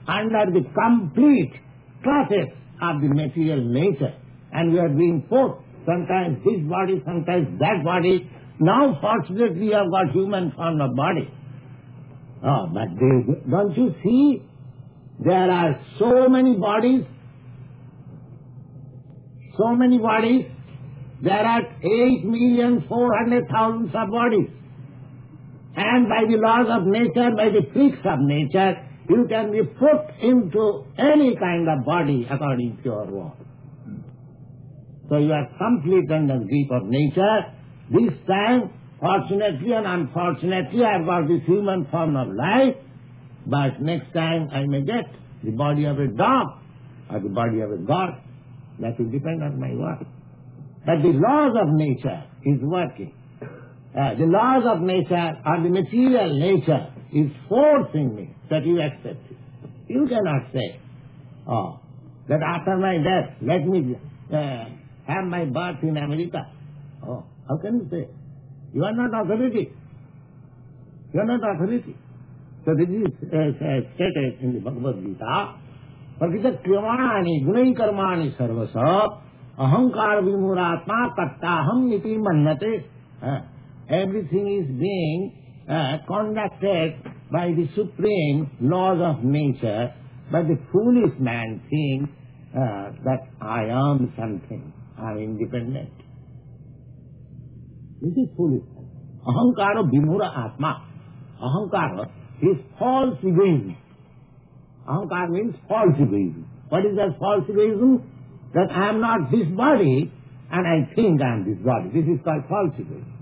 under 0.07 0.51
the 0.51 0.67
complete 0.75 1.53
process 2.01 2.51
of 2.81 3.01
the 3.01 3.07
material 3.07 3.63
nature, 3.63 4.13
and 4.51 4.73
we 4.73 4.79
are 4.79 4.89
being 4.89 5.23
put 5.29 5.55
sometimes 5.85 6.43
this 6.43 6.59
body, 6.67 7.01
sometimes 7.05 7.59
that 7.59 7.83
body. 7.83 8.29
Now, 8.59 8.97
fortunately, 8.99 9.67
we 9.67 9.71
have 9.71 9.89
got 9.89 10.11
human 10.11 10.51
form 10.51 10.81
of 10.81 10.95
body. 10.95 11.31
Oh, 12.45 12.67
but 12.73 12.89
they, 12.99 13.49
don't 13.49 13.75
you 13.77 13.95
see 14.03 14.43
there 15.23 15.51
are 15.51 15.79
so 15.99 16.27
many 16.27 16.55
bodies, 16.55 17.03
so 19.57 19.75
many 19.75 19.97
bodies. 19.97 20.45
There 21.21 21.45
are 21.45 21.61
eight 21.81 22.25
million 22.25 22.85
four 22.89 23.09
hundred 23.17 23.47
thousands 23.49 23.91
of 23.95 24.09
bodies. 24.09 24.49
And 25.75 26.09
by 26.09 26.25
the 26.29 26.37
laws 26.37 26.67
of 26.69 26.85
nature, 26.85 27.31
by 27.35 27.49
the 27.49 27.61
freaks 27.73 28.05
of 28.05 28.19
nature, 28.19 28.75
you 29.09 29.25
can 29.29 29.51
be 29.51 29.63
put 29.63 30.11
into 30.21 30.85
any 30.97 31.35
kind 31.35 31.67
of 31.69 31.85
body 31.85 32.27
according 32.29 32.77
to 32.77 32.83
your 32.83 33.05
will. 33.05 33.33
So 35.09 35.17
you 35.17 35.31
are 35.31 35.47
complete 35.57 36.11
under 36.11 36.39
the 36.39 36.45
grip 36.45 36.71
of 36.81 36.87
nature. 36.87 37.53
This 37.91 38.13
time, 38.27 38.71
fortunately 38.99 39.73
and 39.73 39.87
unfortunately, 39.87 40.83
I 40.83 40.97
have 40.97 41.05
got 41.05 41.27
this 41.27 41.41
human 41.45 41.85
form 41.91 42.15
of 42.15 42.29
life. 42.35 42.75
But 43.45 43.81
next 43.81 44.13
time 44.13 44.49
I 44.51 44.65
may 44.65 44.81
get 44.81 45.05
the 45.43 45.51
body 45.51 45.85
of 45.85 45.99
a 45.99 46.07
dog 46.07 46.47
or 47.09 47.19
the 47.19 47.29
body 47.29 47.59
of 47.61 47.71
a 47.71 47.77
god. 47.77 48.21
That 48.79 48.99
will 48.99 49.11
depend 49.11 49.43
on 49.43 49.59
my 49.59 49.73
work. 49.75 50.07
But 50.85 51.01
the 51.03 51.13
laws 51.13 51.53
of 51.61 51.67
nature 51.73 52.23
is 52.43 52.59
working. 52.61 53.13
Uh, 53.41 54.15
the 54.15 54.25
laws 54.25 54.63
of 54.65 54.81
nature 54.81 55.31
or 55.45 55.61
the 55.61 55.69
material 55.69 56.39
nature 56.39 56.91
is 57.13 57.29
forcing 57.47 58.15
me 58.15 58.35
that 58.49 58.65
you 58.65 58.81
accept 58.81 59.29
it. 59.29 59.37
You 59.87 60.07
cannot 60.07 60.51
say, 60.51 60.79
oh, 61.47 61.79
that 62.27 62.39
after 62.41 62.77
my 62.77 62.97
death, 62.97 63.37
let 63.41 63.65
me 63.65 63.95
uh, 64.31 64.65
have 65.05 65.25
my 65.25 65.45
birth 65.45 65.83
in 65.83 65.95
America. 65.95 66.39
Oh, 67.07 67.23
how 67.47 67.57
can 67.57 67.75
you 67.75 67.87
say? 67.91 68.07
You 68.73 68.83
are 68.83 68.95
not 68.95 69.25
authority. 69.25 69.71
You 71.13 71.19
are 71.19 71.25
not 71.25 71.55
authority. 71.55 71.95
This 72.65 72.87
is 72.87 73.11
stated 73.27 74.39
in 74.39 74.53
the 74.53 74.59
Bhagavad 74.63 75.03
Gita. 75.03 75.59
Prakita 76.15 76.63
kriyamani 76.63 77.43
gunai 77.43 77.75
karmani 77.75 78.31
sarvasa 78.39 79.19
ahankar 79.59 80.23
vimuratma 80.23 81.11
kattaham 81.11 81.91
iti 81.91 82.15
mannate. 82.15 82.85
Uh, 83.21 83.41
everything 83.89 84.63
is 84.63 84.79
being 84.79 85.33
uh, 85.67 85.97
conducted 86.07 87.03
by 87.33 87.51
the 87.51 87.67
supreme 87.75 88.49
laws 88.61 88.99
of 89.03 89.25
nature, 89.25 89.93
but 90.31 90.47
the 90.47 90.55
foolish 90.71 91.19
man 91.19 91.59
thinks 91.69 92.09
uh, 92.55 92.95
that 93.03 93.27
I 93.41 93.65
am 93.65 94.13
something, 94.17 94.71
I 94.97 95.11
am 95.11 95.17
independent. 95.17 95.91
This 97.99 98.13
is 98.13 98.29
foolish. 98.37 98.63
Ahankara 99.27 99.83
vimura 99.91 100.31
atma. 100.31 100.87
Ahankara 101.43 102.22
is 102.43 102.57
false 102.77 103.17
egoism. 103.19 103.77
Ahankara 104.87 105.29
means 105.29 105.55
false 105.67 105.95
egoism. 105.95 106.45
What 106.69 106.85
is 106.85 106.95
that 106.95 107.17
false 107.19 107.45
egoism? 107.49 108.09
That 108.53 108.69
I 108.71 108.89
am 108.89 109.01
not 109.01 109.31
this 109.31 109.47
body 109.55 110.11
and 110.51 110.67
I 110.67 110.93
think 110.93 111.21
I 111.21 111.33
am 111.33 111.45
this 111.47 111.63
body. 111.63 111.89
This 111.93 112.05
is 112.05 112.19
called 112.23 112.43
false 112.49 112.73
egoism. 112.77 113.13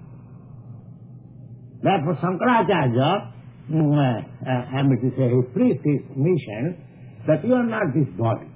Therefore 1.82 2.18
Shankaracharya 2.22 3.32
uh, 3.72 3.78
uh, 3.78 5.16
say, 5.18 5.32
a 5.32 5.54
priest 5.54 5.80
is 5.86 6.02
mission 6.16 6.84
that 7.28 7.46
you 7.46 7.54
are 7.54 7.66
not 7.66 7.94
this 7.94 8.08
body. 8.18 8.48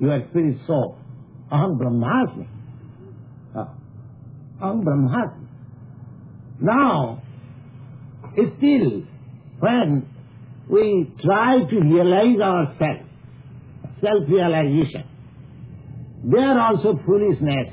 You 0.00 0.10
are 0.10 0.20
spirit 0.30 0.58
soul. 0.66 0.98
Aham 1.52 1.78
Brahmasmi. 1.78 2.48
Uh, 3.54 3.64
Aham 4.60 4.82
Brahmasmi. 4.82 5.46
Now, 6.60 7.22
still, 8.32 9.02
when 9.60 10.13
we 10.68 11.12
try 11.22 11.64
to 11.64 11.80
realize 11.80 12.40
ourselves, 12.40 13.08
self-realization, 14.00 15.04
there 16.24 16.58
also 16.58 16.98
foolishness 17.04 17.68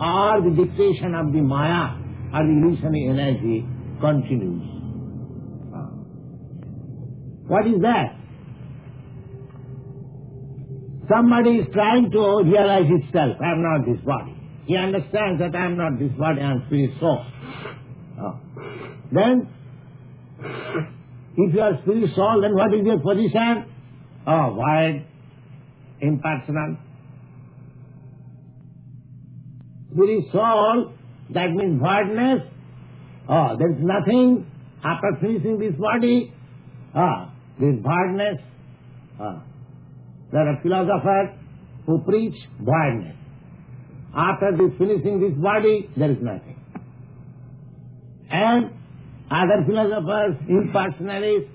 or 0.00 0.40
the 0.42 0.50
dictation 0.50 1.14
of 1.14 1.32
the 1.32 1.40
Maya 1.40 1.96
or 2.32 2.44
the 2.44 2.52
illusionary 2.52 3.08
energy 3.08 3.66
continues. 4.00 4.62
What 7.48 7.66
is 7.66 7.80
that? 7.82 8.16
Somebody 11.08 11.58
is 11.58 11.68
trying 11.72 12.10
to 12.10 12.42
realize 12.44 12.86
itself, 12.88 13.36
I 13.40 13.52
am 13.52 13.62
not 13.62 13.86
this 13.86 14.04
body. 14.04 14.34
He 14.66 14.76
understands 14.76 15.38
that 15.40 15.54
I 15.54 15.66
am 15.66 15.76
not 15.76 15.98
this 15.98 16.10
body, 16.18 16.40
I 16.40 16.50
am 16.50 16.64
spirit 16.66 16.90
soul. 16.98 17.24
Oh. 18.20 18.40
Then, 19.12 19.48
if 21.36 21.54
you 21.54 21.60
are 21.60 21.78
spirit 21.82 22.10
soul, 22.14 22.40
then 22.40 22.54
what 22.54 22.72
is 22.72 22.84
your 22.84 22.98
position? 22.98 23.66
Oh, 24.26 24.54
void, 24.54 25.04
impersonal. 26.00 26.76
Spirit 29.92 30.24
soul, 30.32 30.92
that 31.30 31.50
means 31.52 31.80
voidness. 31.80 32.42
Oh, 33.28 33.56
there 33.58 33.70
is 33.70 33.78
nothing 33.80 34.46
after 34.84 35.08
finishing 35.20 35.58
this 35.58 35.74
body. 35.78 36.32
Ah, 36.94 37.32
this 37.60 37.74
voidness. 37.82 38.38
Ah. 39.20 39.42
There 40.32 40.48
are 40.48 40.58
philosophers 40.62 41.38
who 41.86 42.02
preach 42.02 42.34
voidness. 42.60 43.16
After 44.14 44.52
this 44.56 44.76
finishing 44.78 45.20
this 45.20 45.38
body, 45.38 45.90
there 45.96 46.10
is 46.10 46.18
nothing. 46.22 46.58
And 48.30 48.70
other 49.30 49.64
philosophers, 49.66 50.36
impersonalists, 50.48 51.48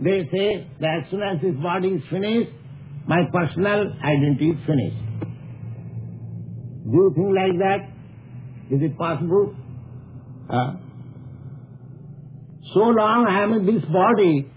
they 0.00 0.28
say 0.32 0.66
that 0.80 1.02
as 1.02 1.10
soon 1.10 1.22
as 1.22 1.40
this 1.42 1.54
body 1.60 1.88
is 1.88 2.02
finished, 2.10 2.50
my 3.06 3.22
personal 3.32 3.92
identity 4.02 4.50
is 4.50 4.58
finished. 4.66 4.96
Do 6.84 6.94
you 6.94 7.12
think 7.14 7.34
like 7.34 7.58
that? 7.58 8.74
Is 8.74 8.82
it 8.82 8.96
possible? 8.96 9.56
Uh, 10.48 10.74
so 12.72 12.80
long 12.80 13.26
I 13.28 13.42
am 13.42 13.52
in 13.54 13.66
this 13.66 13.84
body, 13.90 14.50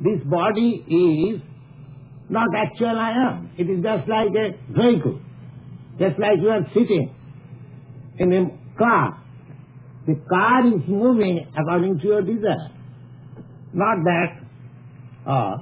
this 0.00 0.20
body 0.24 0.84
is 0.88 1.40
not 2.28 2.48
actual 2.56 2.98
I 2.98 3.10
am. 3.10 3.50
It 3.58 3.68
is 3.68 3.82
just 3.82 4.08
like 4.08 4.28
a 4.28 4.56
vehicle. 4.72 5.20
Just 5.98 6.18
like 6.18 6.40
you 6.40 6.48
are 6.48 6.66
sitting 6.72 7.14
in 8.18 8.32
a 8.32 8.78
car. 8.78 9.21
The 10.06 10.16
car 10.28 10.66
is 10.66 10.82
moving 10.88 11.46
according 11.56 12.00
to 12.00 12.06
your 12.06 12.22
desire. 12.22 12.70
Not 13.72 13.98
that 14.04 14.42
uh, 15.26 15.56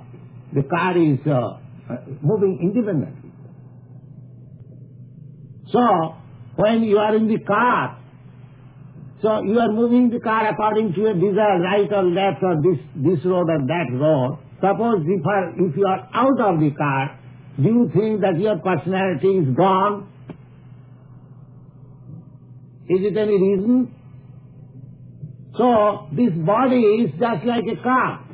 the 0.52 0.62
car 0.62 0.96
is 0.96 1.18
uh, 1.26 1.58
moving 2.22 2.58
independently. 2.62 3.30
So, 5.70 6.14
when 6.56 6.82
you 6.82 6.98
are 6.98 7.14
in 7.14 7.28
the 7.28 7.38
car, 7.38 7.98
so 9.22 9.42
you 9.42 9.58
are 9.58 9.70
moving 9.70 10.08
the 10.10 10.20
car 10.20 10.48
according 10.48 10.94
to 10.94 11.00
your 11.00 11.14
desire, 11.14 11.60
right 11.60 11.92
or 11.92 12.04
left 12.04 12.42
or 12.42 12.56
this, 12.62 12.80
this 12.96 13.24
road 13.24 13.48
or 13.50 13.60
that 13.66 13.86
road. 13.92 14.38
Suppose 14.60 15.04
if, 15.06 15.26
are, 15.26 15.50
if 15.50 15.76
you 15.76 15.86
are 15.86 16.08
out 16.14 16.40
of 16.40 16.60
the 16.60 16.70
car, 16.70 17.18
do 17.56 17.68
you 17.68 17.90
think 17.94 18.22
that 18.22 18.38
your 18.40 18.58
personality 18.58 19.28
is 19.28 19.54
gone? 19.54 20.08
Is 22.88 23.00
it 23.04 23.16
any 23.16 23.36
reason? 23.36 23.94
So, 25.60 26.08
this 26.16 26.32
body 26.46 27.04
is 27.04 27.10
just 27.20 27.44
like 27.44 27.64
a 27.68 27.82
car. 27.82 28.24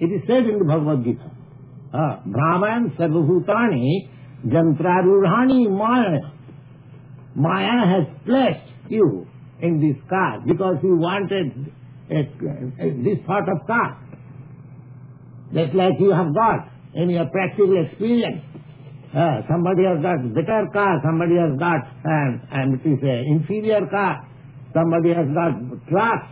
It 0.00 0.06
is 0.06 0.22
said 0.26 0.50
in 0.50 0.58
the 0.58 0.64
Bhagavad 0.64 1.04
Gita. 1.04 1.30
Brahman 2.26 2.90
sarvabhutani 2.98 4.08
jantrarurhani 4.48 5.70
maya. 5.70 6.18
Maya 7.36 7.86
has 7.86 8.06
placed 8.26 8.66
you 8.88 9.28
in 9.62 9.78
this 9.78 9.96
car 10.10 10.42
because 10.44 10.78
you 10.82 10.96
wanted 10.96 11.70
a, 12.10 12.18
a, 12.18 12.90
this 13.04 13.24
sort 13.24 13.48
of 13.48 13.64
car. 13.68 14.02
Just 15.54 15.72
like 15.72 15.94
you 16.00 16.10
have 16.10 16.34
got 16.34 16.66
in 16.94 17.10
your 17.10 17.26
practical 17.26 17.80
experience. 17.86 18.42
Uh, 19.14 19.46
somebody 19.48 19.84
has 19.84 20.02
got 20.02 20.18
better 20.34 20.66
car, 20.72 21.00
somebody 21.04 21.36
has 21.38 21.56
got 21.60 21.86
um, 22.04 22.42
and 22.50 22.74
it 22.74 22.88
is 22.90 22.98
an 23.02 23.38
inferior 23.38 23.86
car, 23.86 24.26
somebody 24.74 25.14
has 25.14 25.26
got 25.32 25.54
trucks, 25.88 26.28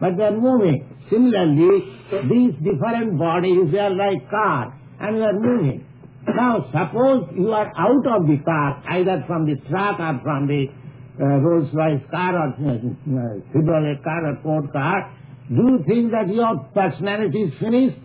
but 0.00 0.16
they 0.16 0.24
are 0.24 0.36
moving. 0.36 0.84
Similarly, 1.10 1.94
these 2.28 2.54
different 2.60 3.18
bodies, 3.18 3.70
they 3.70 3.78
are 3.78 3.94
like 3.94 4.28
cars 4.28 4.72
and 5.00 5.16
they 5.16 5.24
are 5.24 5.38
moving. 5.38 5.86
Now, 6.26 6.66
suppose 6.72 7.28
you 7.36 7.52
are 7.52 7.70
out 7.76 8.06
of 8.16 8.26
the 8.26 8.38
car, 8.44 8.82
either 8.90 9.24
from 9.26 9.46
the 9.46 9.56
truck 9.68 10.00
or 10.00 10.20
from 10.22 10.46
the 10.46 10.66
uh, 11.20 11.24
Rolls-Royce 11.24 12.02
car 12.10 12.34
or 12.34 12.48
uh, 12.48 13.40
Chevrolet 13.52 14.02
car 14.02 14.32
or 14.32 14.38
Ford 14.42 14.72
car, 14.72 15.14
do 15.48 15.54
you 15.54 15.84
think 15.86 16.10
that 16.12 16.32
your 16.34 16.56
personality 16.74 17.42
is 17.42 17.52
finished? 17.60 17.98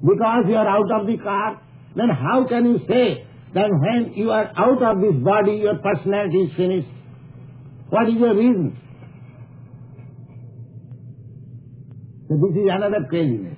Because 0.00 0.44
you 0.48 0.56
are 0.56 0.68
out 0.68 1.00
of 1.00 1.06
the 1.06 1.18
car, 1.18 1.60
then 1.94 2.08
how 2.08 2.46
can 2.48 2.64
you 2.64 2.80
say 2.88 3.26
that 3.54 3.68
when 3.68 4.14
you 4.14 4.30
are 4.30 4.50
out 4.56 4.82
of 4.82 5.00
this 5.02 5.22
body, 5.22 5.56
your 5.56 5.76
personality 5.76 6.48
is 6.48 6.56
finished? 6.56 6.88
What 7.90 8.08
is 8.08 8.14
your 8.14 8.34
reason? 8.36 8.76
So 12.28 12.34
this 12.34 12.62
is 12.62 12.68
another 12.70 13.06
craziness. 13.08 13.56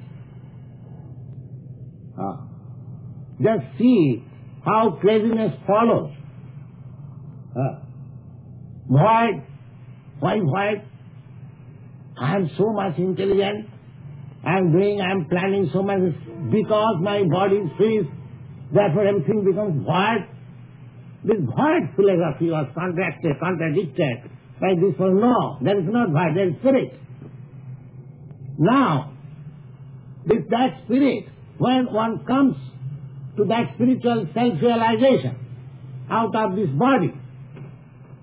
Ah. 2.16 2.47
Just 3.43 3.64
see 3.79 4.25
how 4.64 4.99
craziness 5.01 5.53
follows. 5.66 6.12
Ah. 7.57 7.83
Why? 8.87 9.27
Why 10.21 10.37
why? 10.37 10.85
I 12.21 12.37
am 12.37 12.51
so 12.57 12.73
much 12.73 12.99
intelligent. 12.99 13.69
I 14.45 14.59
am 14.59 14.73
doing, 14.73 15.01
I 15.01 15.11
am 15.11 15.27
planning 15.29 15.71
so 15.73 15.83
much 15.83 16.01
because 16.51 16.97
my 17.03 17.23
body 17.25 17.57
is 17.57 17.71
free. 17.77 18.09
Therefore 18.73 19.07
everything 19.07 19.45
becomes 19.45 19.85
void. 19.85 20.30
This 21.22 21.37
void 21.37 21.85
philosophy 21.96 22.50
was 22.50 22.68
contracted, 22.74 23.37
contradicted 23.40 24.30
by 24.61 24.74
this 24.74 24.98
one. 24.98 25.20
No, 25.20 25.59
there 25.62 25.78
is 25.78 25.87
not 25.87 26.11
void, 26.11 26.35
there 26.35 26.48
is 26.48 26.54
spirit. 26.61 26.98
Now, 28.59 29.12
with 30.26 30.48
that 30.50 30.80
spirit, 30.85 31.26
when 31.59 31.92
one 31.92 32.24
comes 32.24 32.56
to 33.37 33.44
that 33.44 33.74
spiritual 33.74 34.28
self-realization 34.33 35.37
out 36.11 36.35
of 36.35 36.56
this 36.56 36.68
body, 36.70 37.12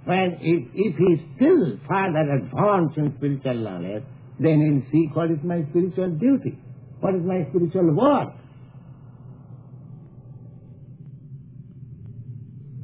when 0.06 0.38
if, 0.42 0.70
if 0.74 0.96
he 0.98 1.14
is 1.14 1.20
still 1.36 1.78
further 1.88 2.26
advanced 2.38 2.98
in 2.98 3.14
spiritual 3.18 3.56
knowledge, 3.56 4.04
then 4.40 4.62
he'll 4.62 4.86
seek 4.92 5.16
what 5.16 5.30
is 5.32 5.40
my 5.44 5.66
spiritual 5.70 6.12
duty, 6.18 6.58
what 7.00 7.14
is 7.14 7.22
my 7.24 7.46
spiritual 7.50 7.94
work. 7.94 8.34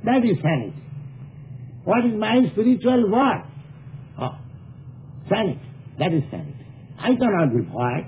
That 0.06 0.24
is 0.26 0.38
sanity. 0.42 0.84
What 1.86 2.06
is 2.06 2.14
my 2.18 2.40
spiritual 2.52 3.12
work? 3.12 3.46
Oh, 4.20 4.36
sanity. 5.30 5.62
That 6.00 6.14
is 6.14 6.24
sanity. 6.32 6.66
I 6.98 7.16
cannot 7.16 7.54
be 7.56 7.64
void. 7.72 8.06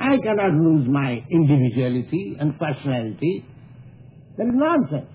I 0.00 0.16
cannot 0.18 0.52
lose 0.54 0.88
my 0.88 1.24
individuality 1.30 2.36
and 2.40 2.58
personality. 2.58 3.44
That 4.36 4.46
is 4.46 4.54
nonsense. 4.54 5.10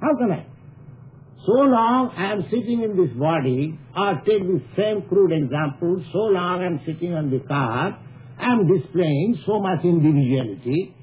How 0.00 0.16
can 0.18 0.32
I? 0.32 0.46
So 1.46 1.52
long 1.52 2.10
I 2.16 2.32
am 2.32 2.44
sitting 2.50 2.82
in 2.82 2.96
this 2.96 3.14
body, 3.18 3.78
or 3.94 4.14
take 4.26 4.42
the 4.42 4.62
same 4.76 5.02
crude 5.08 5.32
example, 5.32 6.02
so 6.12 6.18
long 6.18 6.62
I 6.62 6.66
am 6.66 6.80
sitting 6.86 7.12
on 7.12 7.30
the 7.30 7.40
car, 7.40 7.98
I 8.38 8.52
am 8.52 8.66
displaying 8.66 9.42
so 9.46 9.60
much 9.60 9.84
individuality, 9.84 10.94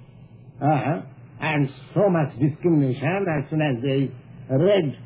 uh, 0.62 1.01
and 1.41 1.69
so 1.95 2.08
much 2.10 2.30
discrimination. 2.39 3.25
As 3.27 3.49
soon 3.49 3.62
as 3.62 3.84
a 3.84 4.58
red 4.58 4.97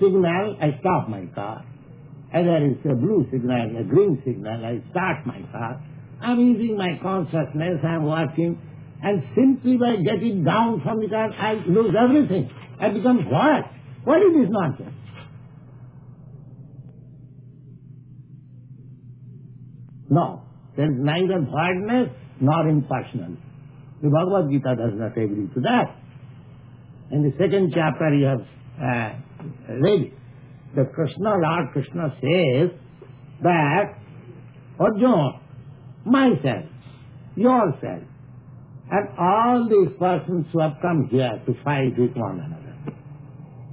signal, 0.00 0.56
I 0.60 0.76
stop 0.80 1.08
my 1.08 1.26
car. 1.34 1.64
And 2.32 2.48
there 2.48 2.66
is 2.66 2.76
a 2.84 2.94
blue 2.96 3.26
signal, 3.30 3.76
a 3.78 3.84
green 3.84 4.20
signal, 4.26 4.64
I 4.66 4.82
start 4.90 5.24
my 5.24 5.40
car. 5.52 5.80
I'm 6.20 6.40
using 6.40 6.76
my 6.76 6.98
consciousness, 7.00 7.78
I'm 7.84 8.06
working, 8.06 8.58
and 9.02 9.22
simply 9.36 9.76
by 9.76 9.96
getting 9.96 10.42
down 10.42 10.80
from 10.82 11.00
the 11.00 11.08
car, 11.08 11.30
I 11.32 11.54
lose 11.66 11.94
everything. 11.96 12.50
I 12.80 12.88
become 12.88 13.30
what? 13.30 13.70
What 14.02 14.18
is 14.18 14.34
this 14.34 14.48
nonsense? 14.50 14.90
No. 20.10 20.42
There 20.76 20.86
is 20.86 20.96
neither 20.98 21.40
voidness 21.40 22.10
nor 22.40 22.68
impersonal. 22.68 23.36
The 24.04 24.10
Bhagavad 24.10 24.50
Gita 24.50 24.76
does 24.76 24.92
not 25.00 25.16
agree 25.16 25.48
to 25.54 25.60
that. 25.60 25.96
In 27.10 27.22
the 27.22 27.32
second 27.38 27.72
chapter 27.74 28.12
you 28.12 28.26
have 28.26 28.44
uh, 28.76 29.72
read 29.80 30.12
the 30.76 30.84
Krishna, 30.94 31.36
Lord 31.40 31.72
Krishna 31.72 32.12
says 32.20 32.70
that 33.42 33.96
Arjuna, 34.78 35.40
myself, 36.04 36.66
yourself, 37.34 38.02
and 38.90 39.08
all 39.18 39.68
these 39.70 39.96
persons 39.98 40.44
who 40.52 40.60
have 40.60 40.74
come 40.82 41.08
here 41.10 41.40
to 41.46 41.54
fight 41.64 41.96
with 41.96 42.14
one 42.14 42.40
another, 42.40 42.76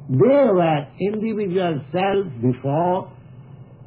they 0.08 0.48
were 0.54 0.88
individual 0.98 1.82
selves 1.92 2.32
before, 2.42 3.12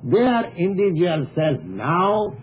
they 0.05 0.21
are 0.21 0.55
individual 0.59 1.27
selves 1.35 1.61
now, 1.65 2.37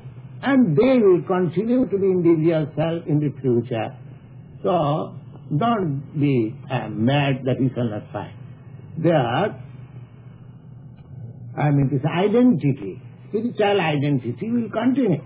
and 0.43 0.75
they 0.75 0.97
will 0.99 1.21
continue 1.23 1.86
to 1.88 1.97
be 1.97 2.06
individual 2.06 2.67
self 2.75 3.06
in 3.08 3.19
the 3.19 3.32
future. 3.41 3.95
So, 4.63 5.15
don't 5.56 6.19
be 6.19 6.56
uh, 6.69 6.89
mad 6.89 7.41
that 7.45 7.62
you 7.62 7.69
cannot 7.69 8.12
find. 8.12 8.34
That, 8.99 9.60
I 11.58 11.69
mean, 11.71 11.89
this 11.91 12.01
identity, 12.06 13.01
spiritual 13.30 13.82
identity 13.82 14.51
will 14.51 14.69
continue. 14.69 15.21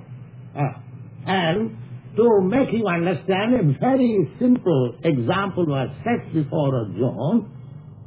Uh, 0.58 0.80
and 1.28 1.78
to 2.16 2.42
make 2.42 2.72
you 2.72 2.88
understand, 2.88 3.56
a 3.56 3.80
very 3.80 4.30
simple 4.40 4.96
example 5.04 5.66
was 5.68 5.90
set 6.04 6.34
before 6.34 6.74
Arjuna 6.76 7.48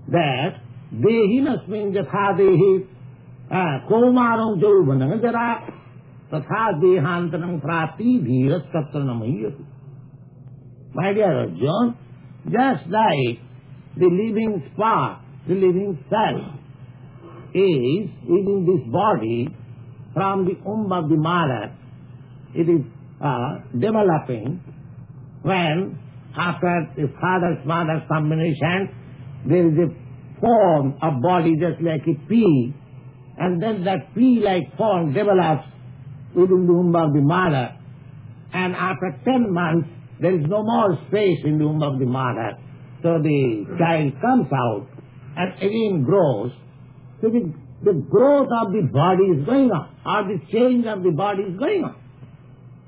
that 0.09 0.61
Dehinasmin 0.95 1.93
Jathadihi 1.95 2.87
uh, 3.51 3.89
Komaram 3.89 4.61
Jolvanam. 4.61 5.21
There 5.21 5.37
are 5.37 5.78
तथा 6.34 6.62
देहांतरं 6.82 7.60
प्राप्ति 7.66 8.18
धीरज 8.28 8.62
तत्र 8.76 9.04
नमयति 9.10 9.72
My 10.96 11.12
dear 11.14 11.30
Arjuna, 11.42 11.96
just 12.56 12.84
like 12.96 13.40
the 13.98 14.06
living 14.06 14.62
spark, 14.68 15.22
the 15.48 15.56
living 15.56 15.98
cell 16.10 16.38
is 17.56 18.10
within 18.30 18.60
this 18.68 18.92
body 18.94 19.48
from 20.14 20.46
the 20.46 20.54
womb 20.64 20.92
of 20.92 21.10
the 21.10 21.16
mother, 21.16 21.76
it 22.54 22.70
is 22.70 22.86
uh, 23.20 23.58
developing 23.74 24.62
when 25.42 25.98
after 26.38 26.88
the 26.96 27.08
father's 27.20 27.66
mother's 27.66 28.04
combination 28.08 28.90
there 29.46 29.68
is 29.68 29.78
a 29.78 30.40
form 30.40 30.96
of 31.02 31.22
body 31.22 31.54
just 31.60 31.82
like 31.82 32.02
a 32.08 32.16
pea 32.28 32.74
and 33.38 33.62
then 33.62 33.84
that 33.84 34.14
pea-like 34.16 34.76
form 34.78 35.14
develops 35.14 35.66
within 36.35 36.67
the 36.67 36.73
womb 36.73 36.95
of 36.95 37.13
the 37.13 37.21
mother 37.21 37.77
and 38.53 38.75
after 38.75 39.19
ten 39.25 39.53
months 39.53 39.89
there 40.21 40.35
is 40.35 40.45
no 40.49 40.63
more 40.63 40.99
space 41.09 41.39
in 41.45 41.59
the 41.59 41.67
womb 41.67 41.83
of 41.83 41.99
the 41.99 42.07
mother 42.07 42.59
so 43.03 43.19
the 43.23 43.67
child 43.79 44.13
comes 44.21 44.49
out 44.53 44.87
and 45.37 45.55
again 45.63 46.03
grows 46.05 46.51
so 47.21 47.29
the, 47.29 47.53
the 47.85 47.93
growth 48.11 48.49
of 48.63 48.73
the 48.73 48.83
body 48.93 49.25
is 49.25 49.45
going 49.47 49.71
on 49.71 49.89
or 50.05 50.25
the 50.29 50.41
change 50.53 50.87
of 50.87 51.03
the 51.03 51.11
body 51.11 51.43
is 51.43 51.59
going 51.59 51.85
on 51.85 51.95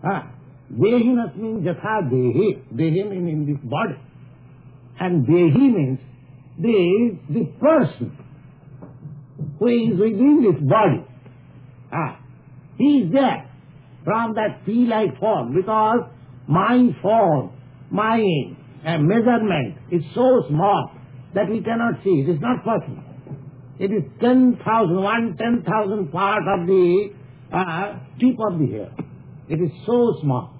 Ah, 0.02 0.32
Dehinas 0.72 1.36
means 1.36 1.64
jatha 1.66 2.08
dehi. 2.10 2.62
Dehi 2.74 3.08
means 3.10 3.28
in 3.28 3.46
this 3.46 3.60
body. 3.64 3.96
And 4.98 5.26
dehi 5.26 5.74
means 5.76 5.98
the, 6.58 7.18
the 7.28 7.44
person 7.60 8.16
who 9.58 9.66
is 9.66 9.98
within 9.98 10.42
this 10.42 10.68
body. 10.68 11.04
Ah, 11.92 12.18
he 12.80 13.04
is 13.04 13.12
there 13.12 13.50
from 14.04 14.34
that 14.34 14.64
pea-like 14.64 15.18
form 15.20 15.54
because 15.54 16.00
my 16.48 16.88
form, 17.02 17.52
my 17.90 18.22
measurement 18.84 19.76
is 19.90 20.02
so 20.14 20.44
small 20.48 20.90
that 21.34 21.48
we 21.48 21.62
cannot 21.62 22.02
see. 22.02 22.24
It 22.26 22.30
is 22.30 22.40
not 22.40 22.64
possible. 22.64 23.04
It 23.78 23.92
is 23.92 24.02
10,000, 24.20 25.02
one 25.02 25.36
10,000 25.38 26.12
part 26.12 26.42
of 26.58 26.66
the 26.66 27.12
uh, 27.52 27.98
tip 28.18 28.36
of 28.40 28.58
the 28.58 28.66
hair. 28.66 28.92
It 29.48 29.60
is 29.60 29.70
so 29.86 30.16
small. 30.22 30.52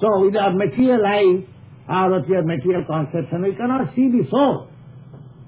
So 0.00 0.24
with 0.24 0.36
our 0.36 0.52
material 0.52 1.04
eyes, 1.06 1.48
or 1.88 2.18
with 2.18 2.28
your 2.28 2.42
material 2.42 2.84
conception, 2.84 3.42
we 3.42 3.54
cannot 3.54 3.94
see 3.94 4.08
the 4.10 4.26
soul. 4.30 4.68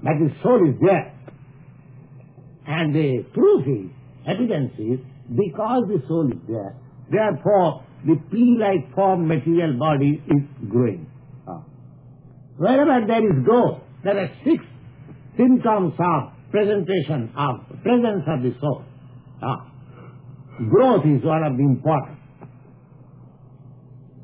But 0.01 0.13
the 0.19 0.31
soul 0.41 0.69
is 0.69 0.75
there. 0.81 1.13
And 2.65 2.95
the 2.95 3.25
proof 3.33 3.67
is, 3.67 3.91
evidence 4.25 4.71
is, 4.77 4.99
because 5.29 5.83
the 5.87 6.01
soul 6.07 6.31
is 6.31 6.39
there, 6.47 6.75
therefore 7.11 7.85
the 8.05 8.15
pea-like 8.31 8.93
form 8.95 9.27
material 9.27 9.77
body 9.77 10.21
is 10.27 10.69
growing. 10.69 11.09
Ah. 11.47 11.63
Wherever 12.57 13.05
there 13.05 13.23
is 13.25 13.45
growth, 13.45 13.81
there 14.03 14.17
are 14.17 14.31
six 14.43 14.63
symptoms 15.37 15.93
of 15.99 16.31
presentation 16.51 17.31
of 17.37 17.67
presence 17.83 18.23
of 18.27 18.41
the 18.41 18.55
soul. 18.59 18.83
Ah. 19.41 19.71
Growth 20.69 21.05
is 21.05 21.23
one 21.23 21.43
of 21.43 21.57
the 21.57 21.63
important. 21.63 22.17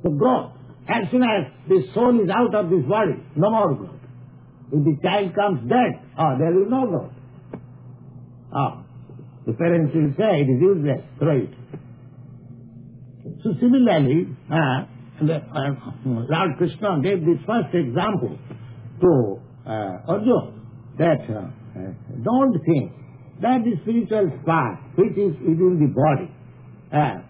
So 0.03 0.09
growth. 0.11 0.51
As 0.87 1.09
soon 1.09 1.23
as 1.23 1.51
the 1.67 1.81
soul 1.93 2.23
is 2.23 2.29
out 2.29 2.53
of 2.53 2.69
this 2.69 2.85
body, 2.87 3.17
no 3.35 3.49
more 3.49 3.73
growth. 3.73 3.99
If 4.71 4.83
the 4.83 4.97
child 5.01 5.33
comes 5.35 5.69
dead, 5.69 6.01
oh, 6.17 6.35
there 6.37 6.61
is 6.61 6.67
no 6.69 6.87
growth. 6.87 7.11
Oh, 8.53 8.84
the 9.45 9.53
parents 9.53 9.93
will 9.93 10.13
say 10.17 10.41
it 10.41 10.49
is 10.49 10.61
useless, 10.61 11.01
throw 11.19 11.37
it. 11.37 11.53
So 13.43 13.53
similarly, 13.59 14.27
uh, 14.49 14.85
the, 15.21 15.35
uh, 15.35 15.75
Lord 16.05 16.57
Krishna 16.57 16.99
gave 17.01 17.21
the 17.21 17.37
first 17.45 17.73
example 17.73 18.37
to 19.01 19.39
uh, 19.65 20.11
Arjuna 20.11 20.53
that 20.97 21.21
uh, 21.29 21.39
uh, 21.39 21.91
don't 22.23 22.57
think 22.65 22.91
that 23.41 23.63
the 23.63 23.75
spiritual 23.83 24.31
spark 24.41 24.79
which 24.97 25.17
is 25.17 25.35
within 25.41 25.77
the 25.77 25.91
body, 25.93 26.31
uh, 26.93 27.21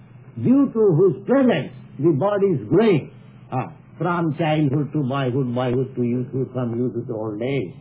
due 0.41 0.69
to 0.71 0.82
whose 0.95 1.25
presence 1.25 1.73
the 1.99 2.12
body 2.12 2.47
is 2.47 2.67
growing 2.69 3.12
uh, 3.51 3.67
from 3.97 4.36
childhood 4.38 4.91
to 4.93 5.04
boyhood, 5.04 5.54
boyhood 5.54 5.95
to 5.95 6.04
youthhood, 6.04 6.51
from 6.54 6.80
youthhood 6.80 7.08
to 7.08 7.13
old 7.13 7.41
age. 7.41 7.73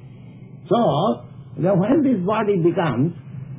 So, 0.68 1.26
when 1.56 2.02
this 2.02 2.24
body 2.24 2.56
becomes 2.56 3.12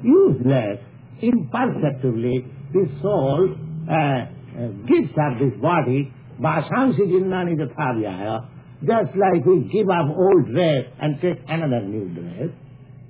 useless, 0.06 0.80
imperceptibly, 1.22 2.46
the 2.72 2.88
soul 3.02 3.56
uh, 3.89 3.94
uh, 3.94 4.68
gives 4.88 5.12
up 5.18 5.39
this 5.39 5.60
body, 5.62 6.13
Vasansi 6.39 7.00
Jinnani 7.10 7.56
Jathavyaya, 7.58 8.48
just 8.82 9.15
like 9.18 9.46
we 9.46 9.68
give 9.72 9.89
up 9.89 10.06
old 10.15 10.46
dress 10.52 10.86
and 11.02 11.20
take 11.22 11.39
another 11.48 11.82
new 11.82 12.10
dress. 12.13 12.50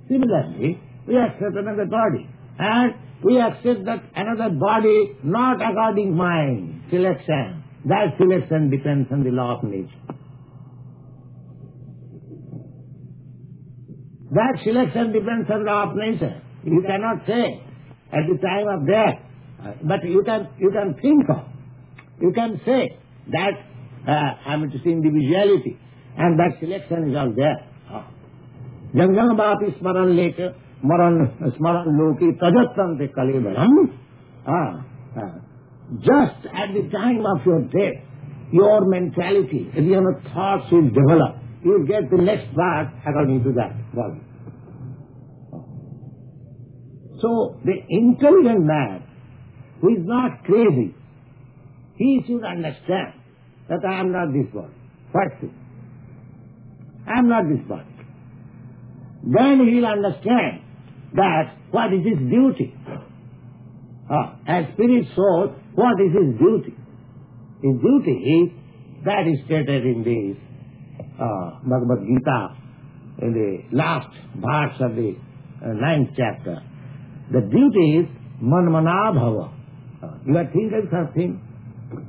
Similarly, 0.08 0.80
we 1.06 1.16
accept 1.16 1.56
another 1.56 1.86
body. 1.86 2.28
And 2.58 2.94
we 3.22 3.38
accept 3.40 3.84
that 3.84 4.02
another 4.14 4.54
body 4.54 5.16
not 5.22 5.60
according 5.60 6.16
mind, 6.16 6.84
selection. 6.90 7.64
That 7.84 8.16
selection 8.18 8.70
depends 8.70 9.08
on 9.12 9.24
the 9.24 9.30
law 9.30 9.58
of 9.58 9.64
nature. 9.64 9.90
That 14.30 14.58
selection 14.64 15.12
depends 15.12 15.50
on 15.50 15.64
the 15.64 15.70
law 15.70 15.90
of 15.90 15.96
nature. 15.96 16.42
You 16.66 16.82
cannot 16.86 17.26
say 17.26 17.62
at 18.12 18.24
the 18.28 18.38
time 18.38 18.68
of 18.68 18.86
death, 18.86 19.22
uh, 19.62 19.72
but 19.82 20.04
you 20.04 20.22
can, 20.24 20.48
you 20.58 20.70
can 20.70 20.94
think 21.00 21.24
of. 21.30 21.46
You 22.20 22.32
can 22.32 22.60
say 22.66 22.98
that 23.32 23.52
uh, 24.06 24.50
I'm 24.50 24.70
to 24.70 24.78
see 24.82 24.90
individuality 24.90 25.78
and 26.16 26.38
that 26.38 26.58
selection 26.60 27.10
is 27.10 27.16
all 27.16 27.32
there. 27.36 27.66
Jangam 28.94 29.36
Bhapi 29.36 29.78
Smaran 29.80 30.16
Leka 30.16 30.54
Maran 30.82 31.28
Smaran 31.58 31.86
Loki 31.98 32.32
Tajatante 32.40 33.12
Kalevaram. 33.12 33.68
Ah, 34.46 34.84
ah. 35.16 35.34
Just 36.00 36.46
at 36.46 36.72
the 36.72 36.88
time 36.90 37.24
of 37.26 37.44
your 37.44 37.62
death, 37.62 38.02
your 38.52 38.86
mentality, 38.88 39.70
your 39.74 40.20
thoughts 40.32 40.70
will 40.72 40.88
develop. 40.88 41.36
You'll 41.64 41.86
get 41.86 42.10
the 42.10 42.22
next 42.22 42.54
part 42.54 42.88
according 43.06 43.42
to 43.44 43.52
that. 43.52 43.74
Body. 43.94 44.20
So 47.26 47.56
the 47.64 47.74
intelligent 47.88 48.64
man 48.64 49.02
who 49.80 49.88
is 49.88 50.02
not 50.04 50.44
crazy, 50.44 50.94
he 51.96 52.22
should 52.24 52.44
understand 52.44 53.14
that 53.68 53.80
I 53.84 53.98
am 53.98 54.12
not 54.12 54.28
this 54.32 54.46
body. 54.54 54.72
First 55.12 55.40
thing. 55.40 55.54
I 57.04 57.18
am 57.18 57.28
not 57.28 57.44
this 57.48 57.66
body. 57.68 57.90
Then 59.24 59.66
he 59.66 59.74
will 59.74 59.86
understand 59.86 60.62
that 61.14 61.56
what 61.72 61.92
is 61.92 62.04
his 62.04 62.18
duty. 62.30 62.72
Ah, 64.08 64.38
as 64.46 64.66
spirit 64.74 65.06
soul, 65.16 65.56
what 65.74 66.00
is 66.00 66.12
his 66.12 66.38
duty? 66.38 66.74
His 67.60 67.74
duty 67.82 68.12
is, 68.12 69.04
that 69.04 69.26
is 69.26 69.44
stated 69.46 69.84
in 69.84 70.04
the 70.04 71.24
uh, 71.24 71.58
Bhagavad 71.64 72.06
Gita, 72.06 72.56
in 73.22 73.32
the 73.32 73.76
last 73.76 74.14
verse 74.36 74.76
of 74.78 74.94
the 74.94 75.16
uh, 75.64 75.72
ninth 75.72 76.10
chapter. 76.16 76.62
The 77.32 77.40
duty 77.40 77.98
is 77.98 78.06
manmana 78.42 79.12
bhava. 79.14 79.50
Uh, 80.02 80.14
You 80.26 80.36
are 80.36 80.44
thinking 80.52 80.88
something. 80.90 81.40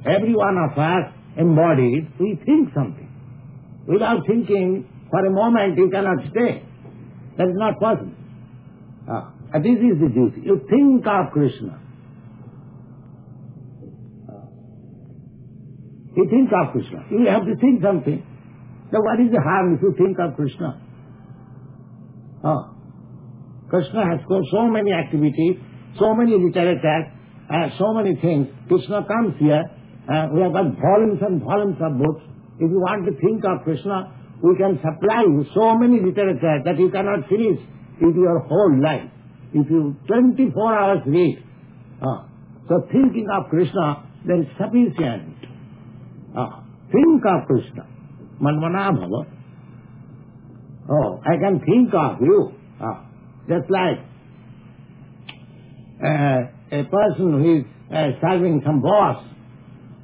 Every 0.06 0.36
one 0.36 0.58
of 0.58 0.78
us 0.78 1.14
embodied, 1.38 2.12
we 2.20 2.40
think 2.46 2.74
something. 2.74 3.10
Without 3.88 4.26
thinking, 4.28 4.86
for 5.10 5.26
a 5.26 5.32
moment 5.32 5.78
you 5.78 5.90
cannot 5.90 6.18
stay. 6.30 6.64
That 7.38 7.48
is 7.48 7.56
not 7.56 7.80
possible. 7.80 8.12
Ah, 9.08 9.32
this 9.54 9.80
is 9.80 10.00
the 10.02 10.10
duty. 10.10 10.42
You 10.44 10.62
think 10.70 11.06
of 11.08 11.32
Krishna. 11.32 11.80
You 16.16 16.28
think 16.30 16.50
of 16.52 16.72
Krishna. 16.74 17.06
You 17.12 17.28
have 17.28 17.46
to 17.46 17.56
think 17.58 17.82
something. 17.82 18.26
Now 18.92 19.00
what 19.02 19.20
is 19.20 19.32
the 19.32 19.40
harm 19.40 19.76
if 19.76 19.82
you 19.82 19.94
think 19.98 20.18
of 20.20 20.36
Krishna? 20.36 20.82
Ah. 22.44 22.77
Krishna 23.70 24.04
has 24.06 24.20
got 24.28 24.44
so 24.52 24.68
many 24.68 24.92
activities, 24.94 25.60
so 26.00 26.14
many 26.14 26.36
literature, 26.38 27.12
uh, 27.50 27.70
so 27.78 27.94
many 27.94 28.16
things. 28.22 28.48
Krishna 28.68 29.04
comes 29.04 29.36
here. 29.40 29.64
Uh, 30.08 30.28
we 30.34 30.42
have 30.42 30.54
got 30.54 30.72
volumes 30.80 31.20
and 31.22 31.44
volumes 31.44 31.78
of 31.82 31.98
books. 32.00 32.24
If 32.60 32.72
you 32.72 32.80
want 32.80 33.06
to 33.06 33.14
think 33.20 33.44
of 33.44 33.64
Krishna, 33.64 34.14
we 34.42 34.56
can 34.56 34.80
supply 34.80 35.24
you 35.24 35.46
so 35.54 35.78
many 35.78 36.00
literature 36.00 36.64
that 36.64 36.80
you 36.80 36.90
cannot 36.90 37.28
finish 37.28 37.60
in 38.02 38.14
your 38.16 38.40
whole 38.48 38.82
life. 38.82 39.10
If 39.54 39.70
you 39.70 39.96
24 40.08 40.76
hours 40.76 41.00
read. 41.06 41.44
Uh, 42.02 42.24
so 42.70 42.88
thinking 42.92 43.28
of 43.32 43.50
Krishna, 43.50 44.04
then 44.26 44.48
sufficient. 44.58 45.36
Uh, 46.38 46.62
think 46.92 47.24
of 47.26 47.48
Krishna. 47.48 47.88
Manmana 48.42 48.92
bhava. 48.92 49.26
Oh, 50.90 51.22
I 51.26 51.38
can 51.38 51.60
think 51.60 51.94
of 51.94 52.22
you. 52.22 52.57
Just 53.48 53.70
like 53.70 54.00
uh, 56.04 56.40
a 56.72 56.84
person 56.84 57.42
who 57.42 57.58
is 57.60 57.66
uh, 57.92 58.12
serving 58.22 58.62
some 58.66 58.82
boss, 58.82 59.24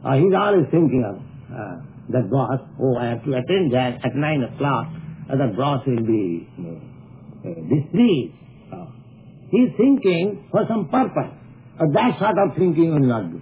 uh, 0.06 0.16
he's 0.16 0.34
always 0.38 0.66
thinking 0.72 1.04
of 1.04 1.18
uh, 1.52 1.82
that 2.10 2.30
boss. 2.30 2.60
Oh, 2.82 2.98
I 2.98 3.08
have 3.08 3.24
to 3.26 3.32
attend 3.32 3.74
that 3.74 4.00
at 4.06 4.16
nine 4.16 4.44
o'clock. 4.44 4.88
Uh, 5.30 5.38
that 5.38 5.56
boss 5.58 5.86
will 5.86 6.06
be 6.06 6.48
uh, 6.60 7.50
uh, 7.50 7.54
displeased. 7.68 8.34
Uh, 8.72 8.86
he's 9.52 9.70
thinking 9.78 10.48
for 10.52 10.66
some 10.70 10.90
purpose. 10.90 11.36
Uh, 11.80 11.86
that 11.94 12.20
sort 12.20 12.38
of 12.38 12.58
thinking 12.58 12.94
will 12.94 13.08
not 13.08 13.32
do. 13.32 13.42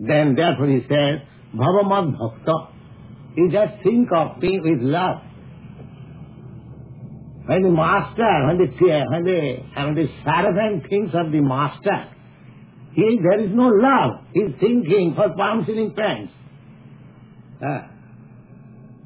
Then 0.00 0.34
therefore 0.34 0.66
he 0.68 0.80
says, 0.88 1.20
Bhavamad 1.54 2.18
Bhakta. 2.18 2.68
You 3.36 3.50
just 3.50 3.82
think 3.82 4.08
of 4.14 4.38
me 4.38 4.60
with 4.60 4.80
love. 4.80 5.22
When 7.46 7.62
the 7.62 7.70
master, 7.70 8.46
when 8.46 8.56
the, 8.58 8.66
when 9.10 9.24
the, 9.24 9.56
when 9.76 9.94
the 9.94 10.08
servant 10.24 10.88
thinks 10.88 11.14
of 11.14 11.30
the 11.30 11.40
master, 11.40 12.08
he, 12.94 13.18
there 13.22 13.40
is 13.40 13.50
no 13.52 13.68
love. 13.68 14.24
He's 14.32 14.54
thinking 14.60 15.14
for 15.14 15.34
pound 15.36 15.66
shilling 15.66 15.94
pence. 15.94 16.30
Ah. 17.62 17.90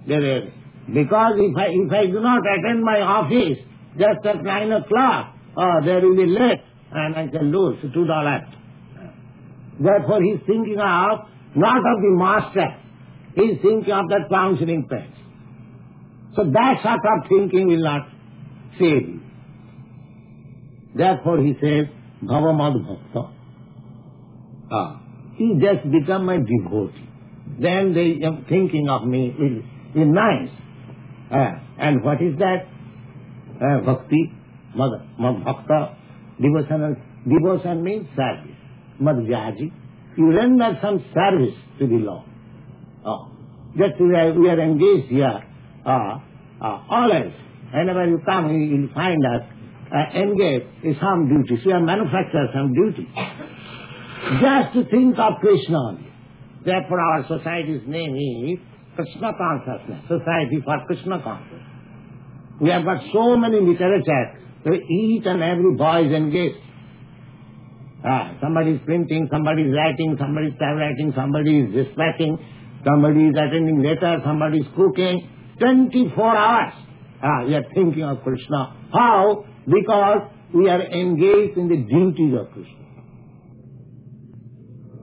Is, 0.06 0.52
because 0.94 1.34
if 1.36 1.56
I, 1.56 1.66
if 1.68 1.92
I 1.92 2.06
do 2.06 2.20
not 2.20 2.40
attend 2.46 2.82
my 2.82 3.00
office 3.00 3.58
just 3.98 4.24
at 4.24 4.42
nine 4.42 4.72
o'clock, 4.72 5.34
oh, 5.56 5.80
there 5.84 6.00
will 6.00 6.16
be 6.16 6.26
late 6.26 6.62
and 6.92 7.16
I 7.16 7.26
can 7.28 7.52
lose 7.52 7.76
two 7.92 8.06
dollars. 8.06 8.42
Therefore 9.80 10.22
he 10.22 10.30
is 10.30 10.40
thinking 10.46 10.78
of, 10.78 11.28
not 11.54 11.78
of 11.78 12.02
the 12.02 12.14
master, 12.14 12.76
he 13.34 13.42
is 13.42 13.62
thinking 13.62 13.92
of 13.92 14.08
that 14.08 14.30
pound 14.30 14.58
shilling 14.58 14.86
pence. 14.88 15.14
So 16.36 16.44
that 16.44 16.82
sort 16.82 17.00
of 17.04 17.28
thinking 17.28 17.68
will 17.68 17.82
not 17.82 18.08
you. 18.80 19.20
Therefore 20.94 21.38
he 21.38 21.54
says, 21.60 21.86
Bhavamad 22.24 22.74
Bhakta. 22.86 23.30
Ah, 24.70 25.00
he 25.36 25.54
just 25.60 25.90
become 25.90 26.26
my 26.26 26.38
devotee. 26.38 27.08
Then 27.60 27.94
they 27.94 28.24
are 28.26 28.44
thinking 28.48 28.88
of 28.88 29.06
me 29.06 29.34
will 29.38 29.62
be 29.94 30.04
nice. 30.04 30.50
Ah, 31.30 31.62
and 31.78 32.04
what 32.04 32.20
is 32.20 32.36
that? 32.38 32.66
Ah, 33.60 33.80
bhakti, 33.84 34.32
mad, 34.76 34.90
mad 35.18 35.44
bhakta, 35.44 35.96
devotional, 36.40 36.96
devotion 37.26 37.82
means 37.82 38.06
service. 38.16 38.56
Madhyaji, 39.00 39.72
you 40.16 40.32
render 40.32 40.78
some 40.82 41.04
service 41.14 41.54
to 41.78 41.86
the 41.86 41.94
Lord. 41.94 42.24
Ah, 43.04 43.28
just 43.76 44.00
we 44.00 44.14
are, 44.14 44.32
we 44.32 44.48
are 44.48 44.60
engaged 44.60 45.08
here, 45.08 45.42
ah, 45.86 46.22
ah, 46.60 46.86
always, 46.90 47.32
whenever 47.72 48.06
you 48.06 48.20
come, 48.24 48.50
you 48.50 48.82
will 48.82 48.94
find 48.94 49.18
us 49.24 49.42
uh, 49.92 50.18
engaged 50.18 50.66
in 50.84 50.96
some 51.00 51.28
duties. 51.28 51.64
We 51.64 51.72
are 51.72 51.80
manufacture 51.80 52.48
some 52.52 52.72
duties 52.72 53.08
just 54.40 54.74
to 54.74 54.84
think 54.90 55.18
of 55.18 55.40
Krishna 55.40 55.78
only. 55.78 56.08
Therefore 56.64 57.00
our 57.00 57.26
society's 57.28 57.82
name 57.86 58.14
is 58.16 58.58
Krishna 58.96 59.32
Consciousness, 59.32 60.02
Society 60.08 60.60
for 60.64 60.76
Krishna 60.86 61.22
Consciousness. 61.22 61.62
We 62.60 62.70
have 62.70 62.84
got 62.84 63.02
so 63.12 63.36
many 63.36 63.60
literature, 63.60 64.34
so 64.64 64.72
each 64.74 65.24
and 65.24 65.42
every 65.42 65.74
boy 65.76 66.06
is 66.06 66.12
engaged. 66.12 66.58
Ah, 68.04 68.34
somebody 68.40 68.72
is 68.72 68.80
printing, 68.84 69.28
somebody 69.30 69.62
is 69.62 69.74
writing, 69.74 70.16
somebody 70.18 70.48
is 70.48 70.54
typewriting, 70.58 71.12
somebody 71.14 71.60
is 71.60 71.74
dispatching, 71.74 72.38
somebody 72.84 73.26
is 73.26 73.34
attending 73.34 73.82
letters, 73.82 74.22
somebody 74.24 74.58
is 74.58 74.66
cooking. 74.76 75.28
24 75.58 76.36
hours. 76.36 76.74
Ah, 77.22 77.44
we 77.46 77.54
are 77.54 77.64
thinking 77.74 78.04
of 78.04 78.22
Krishna. 78.22 78.88
How? 78.92 79.44
Because 79.66 80.30
we 80.54 80.68
are 80.68 80.80
engaged 80.80 81.58
in 81.58 81.68
the 81.68 81.76
duties 81.76 82.34
of 82.38 82.52
Krishna. 82.52 82.78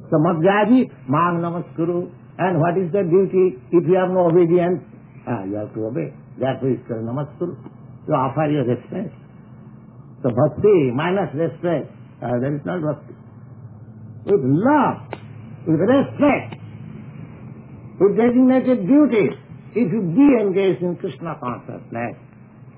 So 0.10 0.17
Madhyaji, 0.17 0.89
Mang 1.10 1.43
Namaskuru. 1.43 2.12
And 2.38 2.60
what 2.60 2.78
is 2.78 2.91
the 2.91 3.04
duty? 3.04 3.60
If 3.71 3.88
you 3.88 3.95
have 3.95 4.12
no 4.12 4.28
obedience, 4.28 4.84
ah, 5.28 5.43
you 5.43 5.56
have 5.56 5.73
to 5.73 5.86
obey. 5.88 6.13
Therefore 6.39 6.69
it's 6.71 6.88
called 6.88 7.04
Namaskuru. 7.04 7.56
You 8.08 8.13
offer 8.13 8.47
your 8.51 8.65
respect. 8.65 9.12
So 10.23 10.32
bhakti 10.32 10.91
minus 10.95 11.30
respect, 11.36 11.91
uh, 12.21 12.39
that 12.41 12.51
is 12.56 12.65
not 12.65 12.82
bhakti. 12.82 13.13
With 14.25 14.41
love, 14.41 14.97
with 15.67 15.82
respect, 15.86 16.58
with 17.99 18.17
designated 18.17 18.88
duties, 18.88 19.38
if 19.76 19.92
you 19.92 20.02
be 20.16 20.28
engaged 20.40 20.82
in 20.82 20.96
Krishna 20.96 21.38
consciousness, 21.40 22.16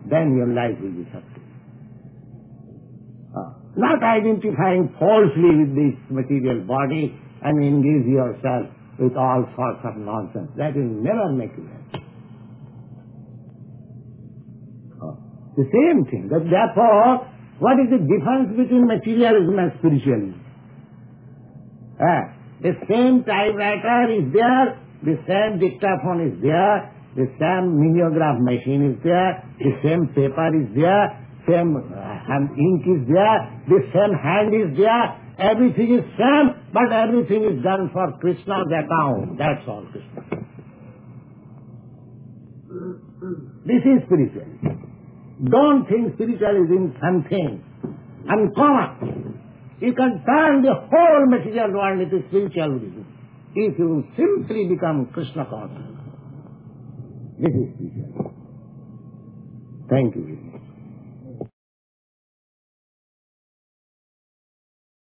then 0.09 0.35
your 0.35 0.47
life 0.47 0.79
will 0.81 0.91
be 0.91 1.05
successful. 1.05 1.45
Uh, 3.37 3.53
not 3.77 4.01
identifying 4.01 4.89
falsely 4.97 5.51
with 5.61 5.71
this 5.77 5.95
material 6.09 6.65
body 6.65 7.13
and 7.43 7.61
engage 7.61 8.09
yourself 8.09 8.73
with 8.97 9.15
all 9.15 9.45
sorts 9.55 9.85
of 9.85 9.95
nonsense. 9.97 10.49
That 10.57 10.73
will 10.75 10.89
never 10.89 11.31
make 11.31 11.51
you 11.53 11.69
happy. 11.69 12.03
Uh, 14.97 15.13
the 15.55 15.69
same 15.69 16.05
thing. 16.09 16.29
That 16.33 16.49
therefore, 16.49 17.29
what 17.59 17.77
is 17.77 17.93
the 17.93 18.01
difference 18.01 18.57
between 18.57 18.87
materialism 18.87 19.59
and 19.59 19.71
spiritualism? 19.77 20.41
Uh, 22.01 22.33
the 22.61 22.73
same 22.89 23.23
typewriter 23.23 24.17
is 24.17 24.33
there, 24.33 24.81
the 25.03 25.15
same 25.27 25.59
dictaphone 25.59 26.25
is 26.25 26.41
there, 26.41 26.93
the 27.15 27.29
same 27.37 27.77
mimeograph 27.77 28.37
machine 28.41 28.93
is 28.93 28.97
there, 29.03 29.43
the 29.59 29.73
same 29.81 30.07
paper 30.13 30.49
is 30.53 30.69
there, 30.73 31.17
same 31.49 31.77
uh, 31.77 32.37
ink 32.57 32.83
is 32.85 33.03
there, 33.09 33.37
the 33.69 33.81
same 33.93 34.13
hand 34.17 34.53
is 34.53 34.77
there, 34.77 35.05
everything 35.37 35.97
is 35.97 36.05
same, 36.17 36.53
but 36.73 36.91
everything 36.91 37.45
is 37.45 37.63
done 37.63 37.89
for 37.93 38.11
Krishna's 38.19 38.69
account. 38.73 39.37
That's 39.37 39.65
all 39.67 39.85
Krishna. 39.91 40.45
This 43.65 43.81
is 43.85 43.97
spiritualism. 44.05 45.49
Don't 45.49 45.85
think 45.87 46.13
spiritualism 46.15 46.63
is 46.65 46.71
in 46.73 46.85
something 47.01 47.63
uncommon. 48.27 49.41
You 49.79 49.93
can 49.93 50.23
turn 50.25 50.61
the 50.63 50.73
whole 50.73 51.25
material 51.29 51.73
world 51.73 52.01
into 52.01 52.27
spiritual 52.29 52.77
spiritualism 52.77 53.06
if 53.57 53.79
you 53.79 54.05
simply 54.15 54.65
become 54.67 55.09
Krishna 55.13 55.45
conscious. 55.49 55.97
This 57.39 57.49
is 57.49 57.73
spiritualism. 57.73 58.27
Thank 59.89 60.15
you. 60.15 60.46